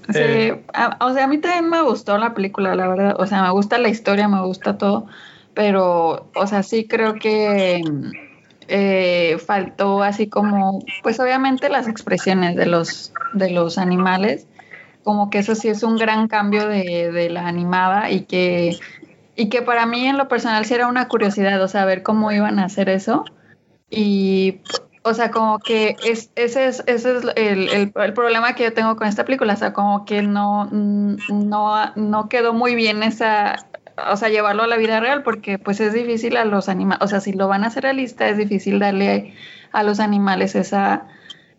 [0.09, 0.65] Sí, eh,
[1.01, 3.17] o sea, a mí también me gustó la película, la verdad.
[3.19, 5.07] O sea, me gusta la historia, me gusta todo,
[5.55, 7.83] pero, o sea, sí creo que
[8.69, 14.47] eh, faltó así como, pues obviamente las expresiones de los, de los animales,
[15.05, 18.79] como que eso sí es un gran cambio de, de la animada y que,
[19.37, 22.33] y que para mí en lo personal sí era una curiosidad, o sea, ver cómo
[22.33, 23.25] iban a hacer eso.
[23.89, 24.63] Y
[25.07, 28.73] o sea, como que es, ese es, ese es el, el, el, problema que yo
[28.73, 29.53] tengo con esta película.
[29.53, 33.55] O sea, como que no, no, no quedó muy bien esa,
[34.11, 37.09] o sea, llevarlo a la vida real, porque pues es difícil a los animales, o
[37.09, 39.35] sea, si lo van a hacer realista, es difícil darle
[39.73, 41.07] a los animales esa,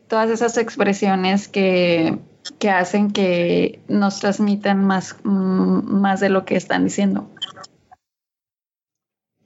[0.07, 2.17] todas esas expresiones que,
[2.59, 7.29] que hacen que nos transmitan más, mm, más de lo que están diciendo.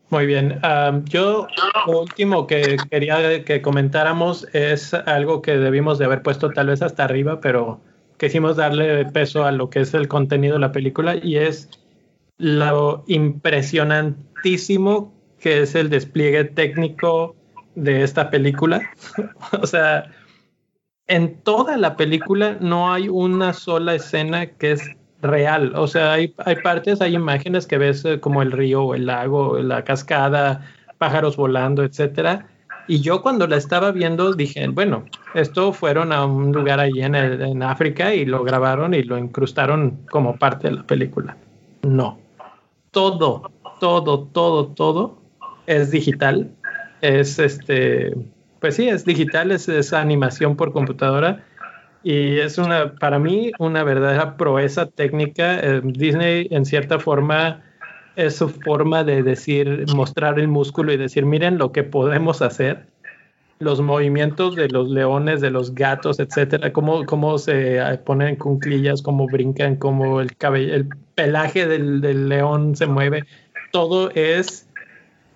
[0.10, 0.60] Muy bien.
[1.06, 1.48] yo
[1.88, 6.82] lo último que quería que comentáramos es algo que debimos de haber puesto tal vez
[6.82, 7.80] hasta arriba, pero
[8.18, 11.70] quisimos darle peso a lo que es el contenido de la película y es
[12.42, 17.36] lo impresionantísimo que es el despliegue técnico
[17.76, 18.82] de esta película.
[19.62, 20.12] o sea,
[21.08, 25.74] en toda la película no hay una sola escena que es real.
[25.76, 29.60] O sea, hay, hay partes, hay imágenes que ves eh, como el río, el lago,
[29.60, 30.66] la cascada,
[30.98, 32.48] pájaros volando, etcétera.
[32.88, 37.16] Y yo cuando la estaba viendo dije, bueno, esto fueron a un lugar allí en,
[37.16, 41.38] en África y lo grabaron y lo incrustaron como parte de la película.
[41.84, 42.20] No.
[42.92, 45.18] Todo, todo, todo, todo
[45.66, 46.52] es digital.
[47.02, 48.14] Es este,
[48.60, 51.44] pues sí, es digital, es, es animación por computadora
[52.04, 55.60] y es una, para mí, una verdadera proeza técnica.
[55.60, 57.64] Eh, Disney, en cierta forma,
[58.16, 62.88] es su forma de decir, mostrar el músculo y decir, miren lo que podemos hacer.
[63.62, 69.28] Los movimientos de los leones, de los gatos, etcétera, cómo, cómo se ponen cunclillas, cómo
[69.28, 73.24] brincan, cómo el cabello, el pelaje del, del león se mueve.
[73.72, 74.68] Todo es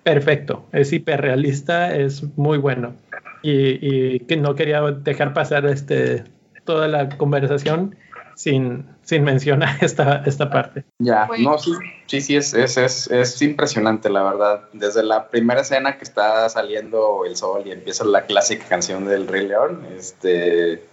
[0.02, 2.94] perfecto, es hiperrealista, es muy bueno.
[3.42, 6.24] Y, y que no quería dejar pasar este
[6.64, 7.94] toda la conversación
[8.36, 10.84] sin, sin mencionar esta, esta parte.
[10.98, 11.72] Ya, no, sí,
[12.06, 14.68] sí, sí, es, es, es, es, impresionante, la verdad.
[14.72, 19.26] Desde la primera escena que está saliendo el sol y empieza la clásica canción del
[19.26, 20.84] Rey León, este,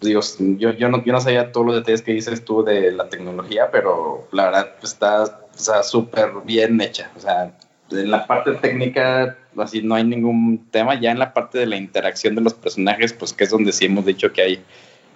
[0.00, 0.20] digo,
[0.58, 3.70] yo, yo, no, yo no sabía todos los detalles que dices tú de la tecnología,
[3.70, 7.10] pero la verdad está súper bien hecha.
[7.16, 7.56] O sea,
[7.92, 11.00] en la parte técnica, así no hay ningún tema.
[11.00, 13.86] Ya en la parte de la interacción de los personajes, pues que es donde sí
[13.86, 14.64] hemos dicho que hay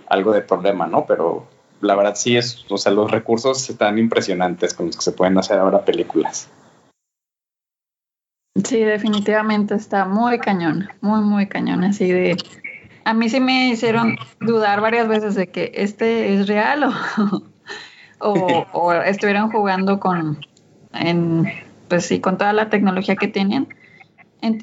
[0.06, 1.06] algo de problema, ¿no?
[1.06, 1.48] Pero
[1.82, 5.36] la verdad sí es, o sea, los recursos están impresionantes con los que se pueden
[5.36, 6.48] hacer ahora películas.
[8.64, 12.36] Sí, definitivamente está muy cañón, muy, muy cañón, así de...
[13.04, 17.42] A mí sí me hicieron dudar varias veces de que este es real o,
[18.20, 20.38] o, o estuvieran jugando con,
[20.92, 21.52] en,
[21.88, 23.68] pues sí, con toda la tecnología que tienen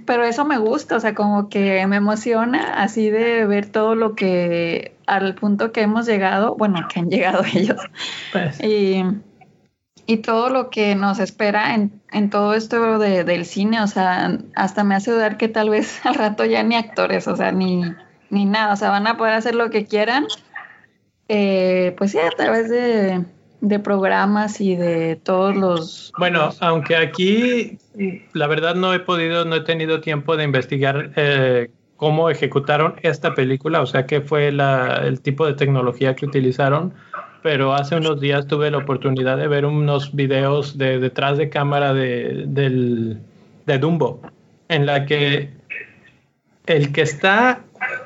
[0.05, 4.13] pero eso me gusta, o sea, como que me emociona así de ver todo lo
[4.13, 7.79] que, al punto que hemos llegado, bueno, que han llegado ellos.
[8.33, 8.61] Pues.
[8.61, 9.03] Y,
[10.05, 14.37] y, todo lo que nos espera en, en todo esto de, del cine, o sea,
[14.55, 17.83] hasta me hace dudar que tal vez al rato ya ni actores, o sea, ni,
[18.29, 20.25] ni nada, o sea, van a poder hacer lo que quieran.
[21.29, 23.23] Eh, pues sí, a través de,
[23.61, 26.13] de programas y de todos los...
[26.17, 27.77] Bueno, aunque aquí
[28.33, 33.35] la verdad no he podido, no he tenido tiempo de investigar eh, cómo ejecutaron esta
[33.35, 36.93] película, o sea, qué fue el tipo de tecnología que utilizaron,
[37.43, 41.93] pero hace unos días tuve la oportunidad de ver unos videos de detrás de cámara
[41.93, 43.19] de, del,
[43.65, 44.21] de Dumbo,
[44.69, 45.49] en la que
[46.65, 47.63] el que está,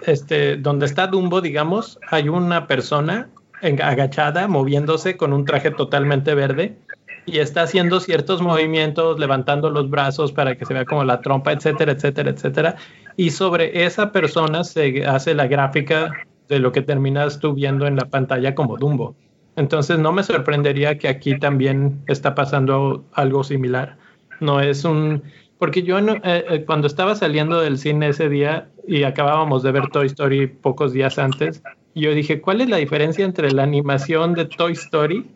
[0.07, 3.29] este, donde está Dumbo, digamos, hay una persona
[3.63, 6.77] agachada, moviéndose con un traje totalmente verde
[7.25, 11.53] y está haciendo ciertos movimientos, levantando los brazos para que se vea como la trompa,
[11.53, 12.75] etcétera, etcétera, etcétera.
[13.15, 16.11] Y sobre esa persona se hace la gráfica
[16.49, 19.15] de lo que terminas tú viendo en la pantalla como Dumbo.
[19.55, 23.97] Entonces no me sorprendería que aquí también está pasando algo similar.
[24.39, 25.23] No es un...
[25.59, 29.87] Porque yo eh, eh, cuando estaba saliendo del cine ese día y acabábamos de ver
[29.89, 31.63] Toy Story pocos días antes,
[31.95, 35.29] yo dije, ¿cuál es la diferencia entre la animación de Toy Story,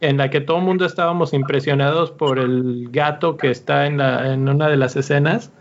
[0.00, 4.32] en la que todo el mundo estábamos impresionados por el gato que está en, la,
[4.32, 5.52] en una de las escenas,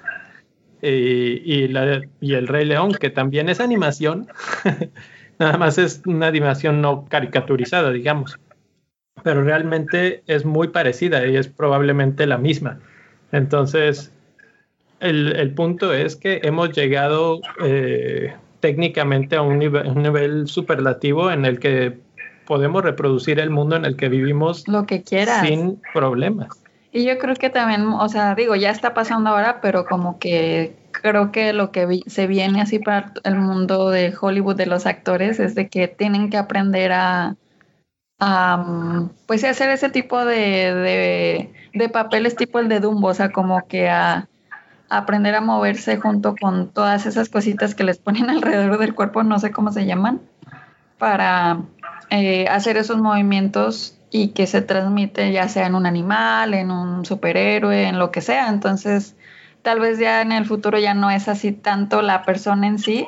[0.82, 4.28] y, la, y el Rey León, que también es animación,
[5.40, 8.38] nada más es una animación no caricaturizada, digamos,
[9.24, 12.80] pero realmente es muy parecida y es probablemente la misma.
[13.32, 14.12] Entonces,
[15.00, 21.30] el, el punto es que hemos llegado eh, técnicamente a un nivel, un nivel superlativo
[21.30, 22.00] en el que
[22.46, 26.48] podemos reproducir el mundo en el que vivimos lo que quieras sin problemas.
[26.94, 30.78] Y yo creo que también, o sea, digo, ya está pasando ahora, pero como que
[30.92, 35.42] creo que lo que se viene así para el mundo de Hollywood de los actores
[35.42, 37.36] es de que tienen que aprender a,
[38.22, 43.34] a pues hacer ese tipo de, de, de, papeles tipo el de Dumbo, o sea,
[43.34, 44.30] como que a,
[44.98, 49.40] aprender a moverse junto con todas esas cositas que les ponen alrededor del cuerpo, no
[49.40, 50.22] sé cómo se llaman,
[50.98, 51.62] para
[52.10, 57.04] eh, hacer esos movimientos y que se transmite ya sea en un animal, en un
[57.04, 58.50] superhéroe, en lo que sea.
[58.50, 59.16] Entonces,
[59.64, 63.08] tal vez ya en el futuro ya no es así tanto la persona en sí,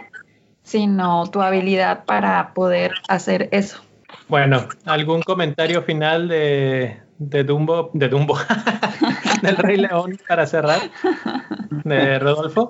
[0.63, 3.81] sino tu habilidad para poder hacer eso.
[4.27, 8.37] Bueno, ¿algún comentario final de, de Dumbo, de Dumbo,
[9.43, 10.79] del Rey León para cerrar?
[11.83, 12.69] ¿De Rodolfo?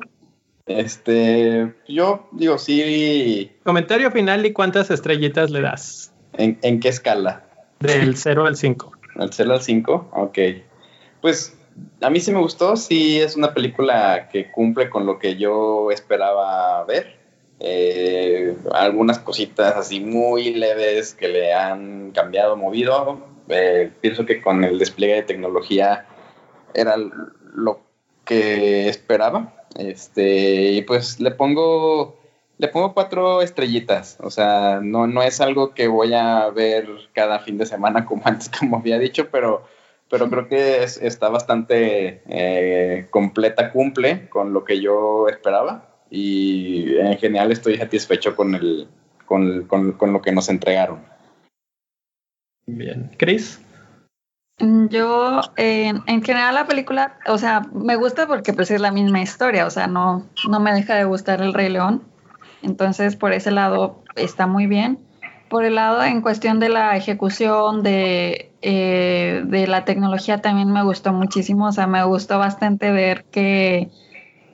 [0.65, 3.51] Este, yo digo sí.
[3.63, 6.13] Comentario final y cuántas estrellitas le das.
[6.33, 7.45] ¿En, en qué escala?
[7.79, 8.91] Del 0 al 5.
[9.15, 10.39] Del 0 al 5, ok.
[11.21, 11.57] Pues
[12.01, 15.91] a mí sí me gustó, sí es una película que cumple con lo que yo
[15.91, 17.19] esperaba ver.
[17.59, 23.19] Eh, algunas cositas así muy leves que le han cambiado, movido.
[23.49, 26.05] Eh, pienso que con el despliegue de tecnología
[26.73, 27.84] era lo
[28.25, 29.53] que esperaba.
[29.77, 32.17] Este, y pues le pongo
[32.57, 37.39] le pongo cuatro estrellitas, o sea, no, no es algo que voy a ver cada
[37.39, 39.65] fin de semana como antes, como había dicho, pero,
[40.09, 47.17] pero creo que está bastante eh, completa, cumple con lo que yo esperaba y en
[47.17, 48.87] general estoy satisfecho con, el,
[49.25, 51.03] con, con, con lo que nos entregaron.
[52.67, 53.59] Bien, Chris.
[54.57, 59.65] Yo, en general la película, o sea, me gusta porque pues es la misma historia,
[59.65, 62.03] o sea, no, no me deja de gustar El Rey León
[62.65, 64.99] entonces, por ese lado está muy bien.
[65.49, 70.83] Por el lado, en cuestión de la ejecución, de, eh, de la tecnología, también me
[70.83, 71.67] gustó muchísimo.
[71.67, 73.89] O sea, me gustó bastante ver que,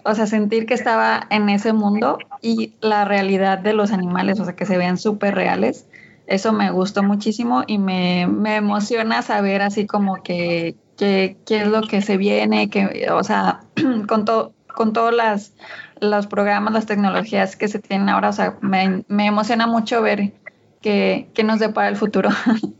[0.03, 4.45] o sea, sentir que estaba en ese mundo y la realidad de los animales, o
[4.45, 5.87] sea, que se vean súper reales.
[6.31, 11.81] Eso me gustó muchísimo y me, me emociona saber así como que, qué es lo
[11.81, 13.61] que se viene, que, o sea,
[14.07, 15.53] con, todo con todas las
[16.01, 20.33] los programas, las tecnologías que se tienen ahora, o sea, me, emociona mucho ver
[20.81, 22.29] que, que nos depara el futuro.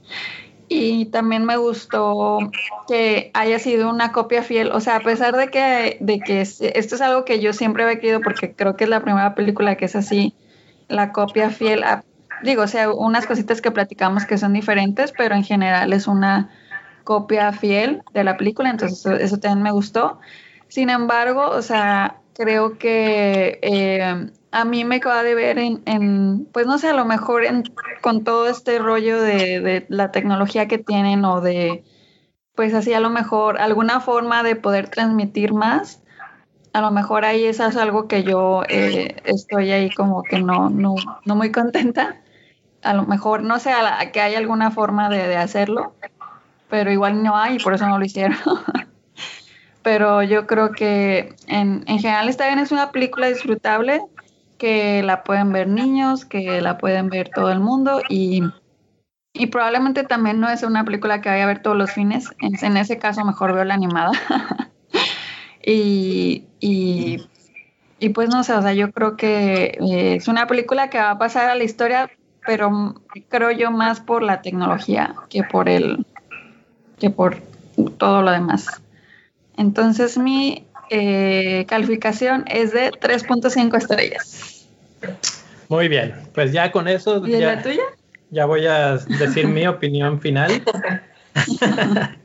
[0.68, 2.40] y también me gustó
[2.88, 6.96] que haya sido una copia fiel, o sea, a pesar de que, de que esto
[6.96, 9.86] es algo que yo siempre había querido, porque creo que es la primera película que
[9.86, 10.34] es así,
[10.88, 11.84] la copia fiel,
[12.44, 16.50] digo, o sea, unas cositas que platicamos que son diferentes, pero en general es una
[17.04, 20.20] copia fiel de la película, entonces eso, también me gustó.
[20.68, 26.66] Sin embargo, o sea, creo que eh, a mí me acaba de ver en, pues
[26.66, 27.44] no sé, a lo mejor
[28.02, 31.84] con todo este rollo de, la tecnología que tienen o de,
[32.56, 36.02] pues así a lo mejor alguna forma de poder transmitir más.
[36.74, 40.96] A lo mejor ahí es algo que yo eh, estoy ahí como que no, no,
[41.26, 42.21] no muy contenta.
[42.84, 43.72] A lo mejor, no sé,
[44.12, 45.94] que hay alguna forma de, de hacerlo,
[46.70, 48.38] pero igual no hay y por eso no lo hicieron.
[49.84, 54.02] pero yo creo que en, en general está bien, es una película disfrutable
[54.58, 58.44] que la pueden ver niños, que la pueden ver todo el mundo y,
[59.34, 62.54] y probablemente también no es una película que vaya a ver todos los fines, en,
[62.64, 64.12] en ese caso mejor veo la animada.
[65.66, 67.28] y, y,
[68.00, 71.12] y, pues no sé, o sea, yo creo que eh, es una película que va
[71.12, 72.12] a pasar a la historia,
[72.46, 72.96] pero
[73.30, 76.06] creo yo más por la tecnología que por el
[77.00, 77.38] que por
[77.98, 78.82] todo lo demás.
[79.58, 84.68] Entonces mi eh, calificación es de 3.5 estrellas.
[85.70, 87.26] Muy bien, pues ya con eso...
[87.26, 87.84] ¿Y ya, la tuya?
[88.30, 90.64] Ya voy a decir mi opinión final.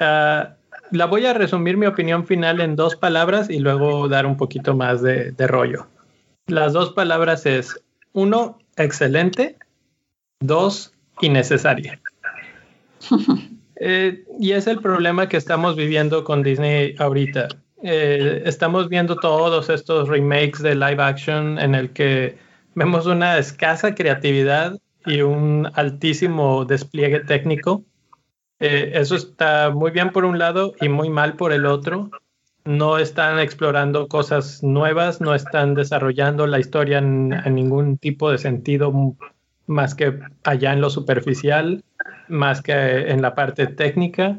[0.00, 0.56] Ah,
[0.90, 4.74] la voy a resumir mi opinión final en dos palabras y luego dar un poquito
[4.74, 5.86] más de, de rollo.
[6.48, 7.80] Las dos palabras es,
[8.12, 9.56] uno, excelente,
[10.40, 12.00] dos, innecesaria.
[13.76, 17.48] Eh, y es el problema que estamos viviendo con Disney ahorita.
[17.82, 22.38] Eh, estamos viendo todos estos remakes de live action en el que
[22.76, 27.84] vemos una escasa creatividad y un altísimo despliegue técnico.
[28.60, 32.10] Eh, eso está muy bien por un lado y muy mal por el otro.
[32.64, 38.92] No están explorando cosas nuevas, no están desarrollando la historia en, ningún tipo de sentido
[39.66, 41.84] más que allá en lo superficial,
[42.28, 42.72] más que
[43.10, 44.38] en la parte técnica.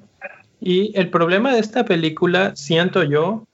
[0.60, 3.46] Y el problema de esta película, siento yo,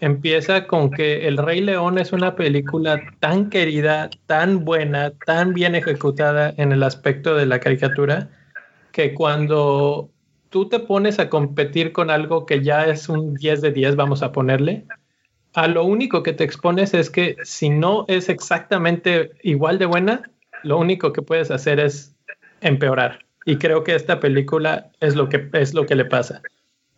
[0.00, 5.74] empieza con que El Rey León es una película tan querida, tan buena, tan bien
[5.74, 8.28] ejecutada en el aspecto de la caricatura,
[8.92, 10.10] que cuando
[10.54, 14.22] tú te pones a competir con algo que ya es un 10 de 10, vamos
[14.22, 14.86] a ponerle,
[15.52, 20.30] a lo único que te expones es que si no es exactamente igual de buena,
[20.62, 22.14] lo único que puedes hacer es
[22.60, 23.26] empeorar.
[23.44, 26.40] Y creo que esta película es lo que, es lo que le pasa.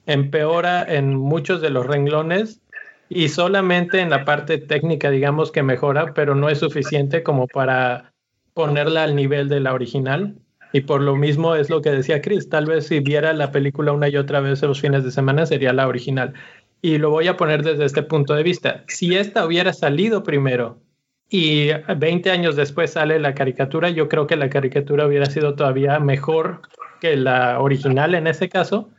[0.05, 2.61] Empeora en muchos de los renglones
[3.09, 8.13] y solamente en la parte técnica, digamos que mejora, pero no es suficiente como para
[8.53, 10.37] ponerla al nivel de la original.
[10.73, 13.93] Y por lo mismo es lo que decía Chris, tal vez si viera la película
[13.93, 16.35] una y otra vez los fines de semana sería la original.
[16.83, 18.85] Y lo voy a poner desde este punto de vista.
[18.89, 20.81] Si esta hubiera salido primero
[21.29, 25.99] y 20 años después sale la caricatura, yo creo que la caricatura hubiera sido todavía
[25.99, 26.63] mejor
[27.01, 28.91] que la original en ese caso,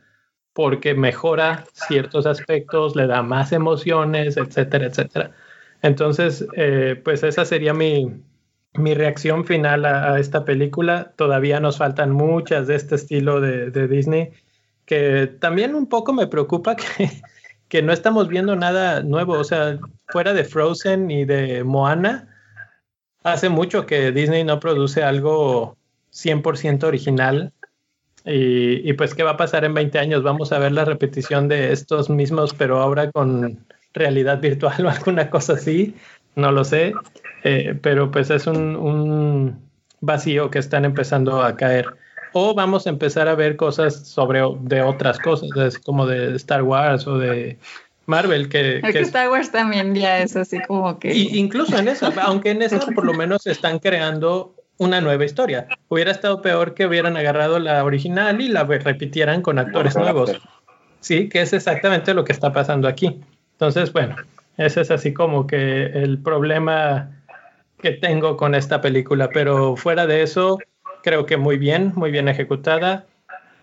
[0.52, 5.32] porque mejora ciertos aspectos, le da más emociones, etcétera, etcétera.
[5.82, 8.22] Entonces, eh, pues esa sería mi,
[8.78, 11.12] mi reacción final a, esta película.
[11.16, 14.30] Todavía nos faltan muchas de este estilo de, Disney,
[14.86, 17.10] que también un poco me preocupa que,
[17.68, 19.34] que, no estamos viendo nada nuevo.
[19.34, 22.28] O sea, fuera de Frozen y de Moana,
[23.22, 25.76] hace mucho que Disney no produce algo
[26.12, 27.52] 100% original
[28.30, 30.22] y, pues, ¿qué va a pasar en 20 años?
[30.22, 33.64] Vamos a ver la repetición de estos mismos, pero ahora con
[33.94, 35.94] realidad virtual o alguna cosa así.
[36.34, 36.92] No lo sé.
[37.48, 39.58] Eh, pero pues es un,
[40.00, 41.86] vacío que están empezando a caer.
[42.34, 47.06] O vamos a empezar a ver cosas sobre de otras cosas, como de Star Wars
[47.06, 47.56] o de
[48.04, 51.14] Marvel, que, que, Star Wars también ya es así como que...
[51.14, 55.66] incluso en eso, aunque en eso por lo menos están creando una nueva historia.
[55.88, 60.38] Hubiera estado peor que hubieran agarrado la original y la repitieran con actores nuevos.
[61.00, 63.20] Sí, que es exactamente lo que está pasando aquí.
[63.52, 64.16] Entonces, bueno,
[64.58, 67.17] ese es así como que el problema
[67.80, 70.58] que tengo con esta película, pero fuera de eso,
[71.02, 73.06] creo que muy bien, muy bien ejecutada.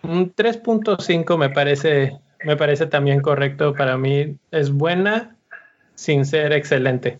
[0.03, 4.37] Un 3.5 me parece, me parece también correcto para mí.
[4.51, 5.35] Es buena
[5.95, 7.19] sin ser excelente.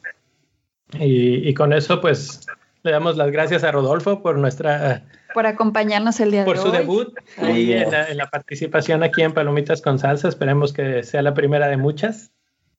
[0.99, 2.45] Y, y con eso, pues,
[2.85, 5.03] le damos las gracias a Rodolfo por nuestra...
[5.33, 6.55] Por acompañarnos el día de hoy.
[6.55, 7.13] Por su debut
[7.53, 10.29] y en la, participación aquí en Palomitas con Salsa.
[10.29, 12.31] Esperemos que sea la primera de muchas.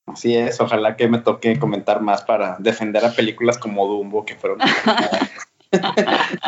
[0.07, 4.37] Así es, ojalá que me toque comentar más para defender a películas como Dumbo, que
[4.37, 4.59] fueron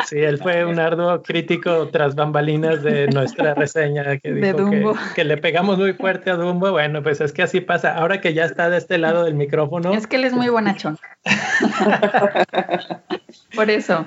[0.07, 5.37] Sí, él fue un arduo crítico tras bambalinas de nuestra reseña que dijo que, le
[5.37, 6.71] pegamos muy fuerte a Dumbo.
[6.71, 7.97] Bueno, pues es que así pasa.
[7.97, 9.93] Ahora que ya está de este lado del micrófono.
[9.93, 10.99] Es que él es muy bonachón.
[13.55, 14.07] Por eso.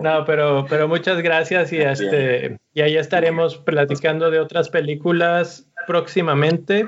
[0.00, 6.86] No, pero, pero muchas gracias y, este, y ahí estaremos platicando de otras películas próximamente.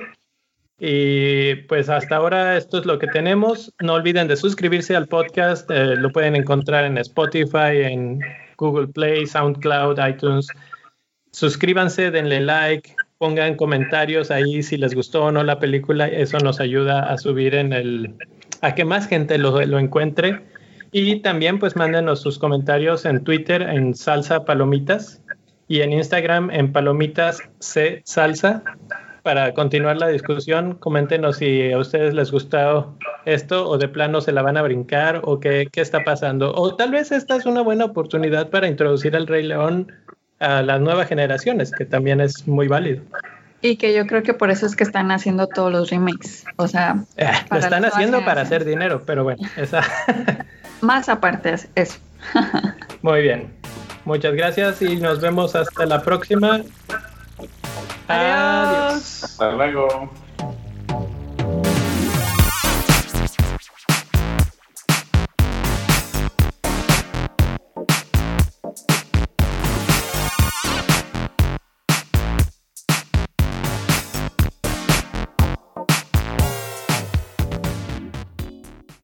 [0.78, 3.72] Y pues hasta ahora esto es lo que tenemos.
[3.80, 5.70] No olviden de suscribirse al podcast.
[5.70, 8.20] Eh, lo pueden encontrar en Spotify, en
[8.56, 10.48] Google Play, SoundCloud, iTunes.
[11.30, 16.08] Suscríbanse, denle like, pongan comentarios ahí si les gustó o no la película.
[16.08, 18.14] Eso nos ayuda a subir en el,
[18.60, 20.42] a que más gente lo, lo encuentre.
[20.90, 25.22] Y también pues mándenos sus comentarios en Twitter en Salsa Palomitas
[25.66, 28.62] y en Instagram en Palomitas C Salsa
[29.24, 32.94] para continuar la discusión, coméntenos si a ustedes les gustó
[33.24, 36.54] esto o de plano se la van a brincar o qué, qué está pasando.
[36.54, 39.90] O tal vez esta es una buena oportunidad para introducir al Rey León
[40.40, 43.02] a las nuevas generaciones, que también es muy válido.
[43.62, 46.44] Y que yo creo que por eso es que están haciendo todos los remakes.
[46.56, 49.80] O sea, eh, lo están haciendo para hacer dinero, pero bueno, esa.
[50.82, 51.98] Más aparte es eso.
[53.00, 53.50] muy bien.
[54.04, 56.60] Muchas gracias y nos vemos hasta la próxima.
[58.08, 59.24] Adiós.
[59.24, 60.10] Hasta luego.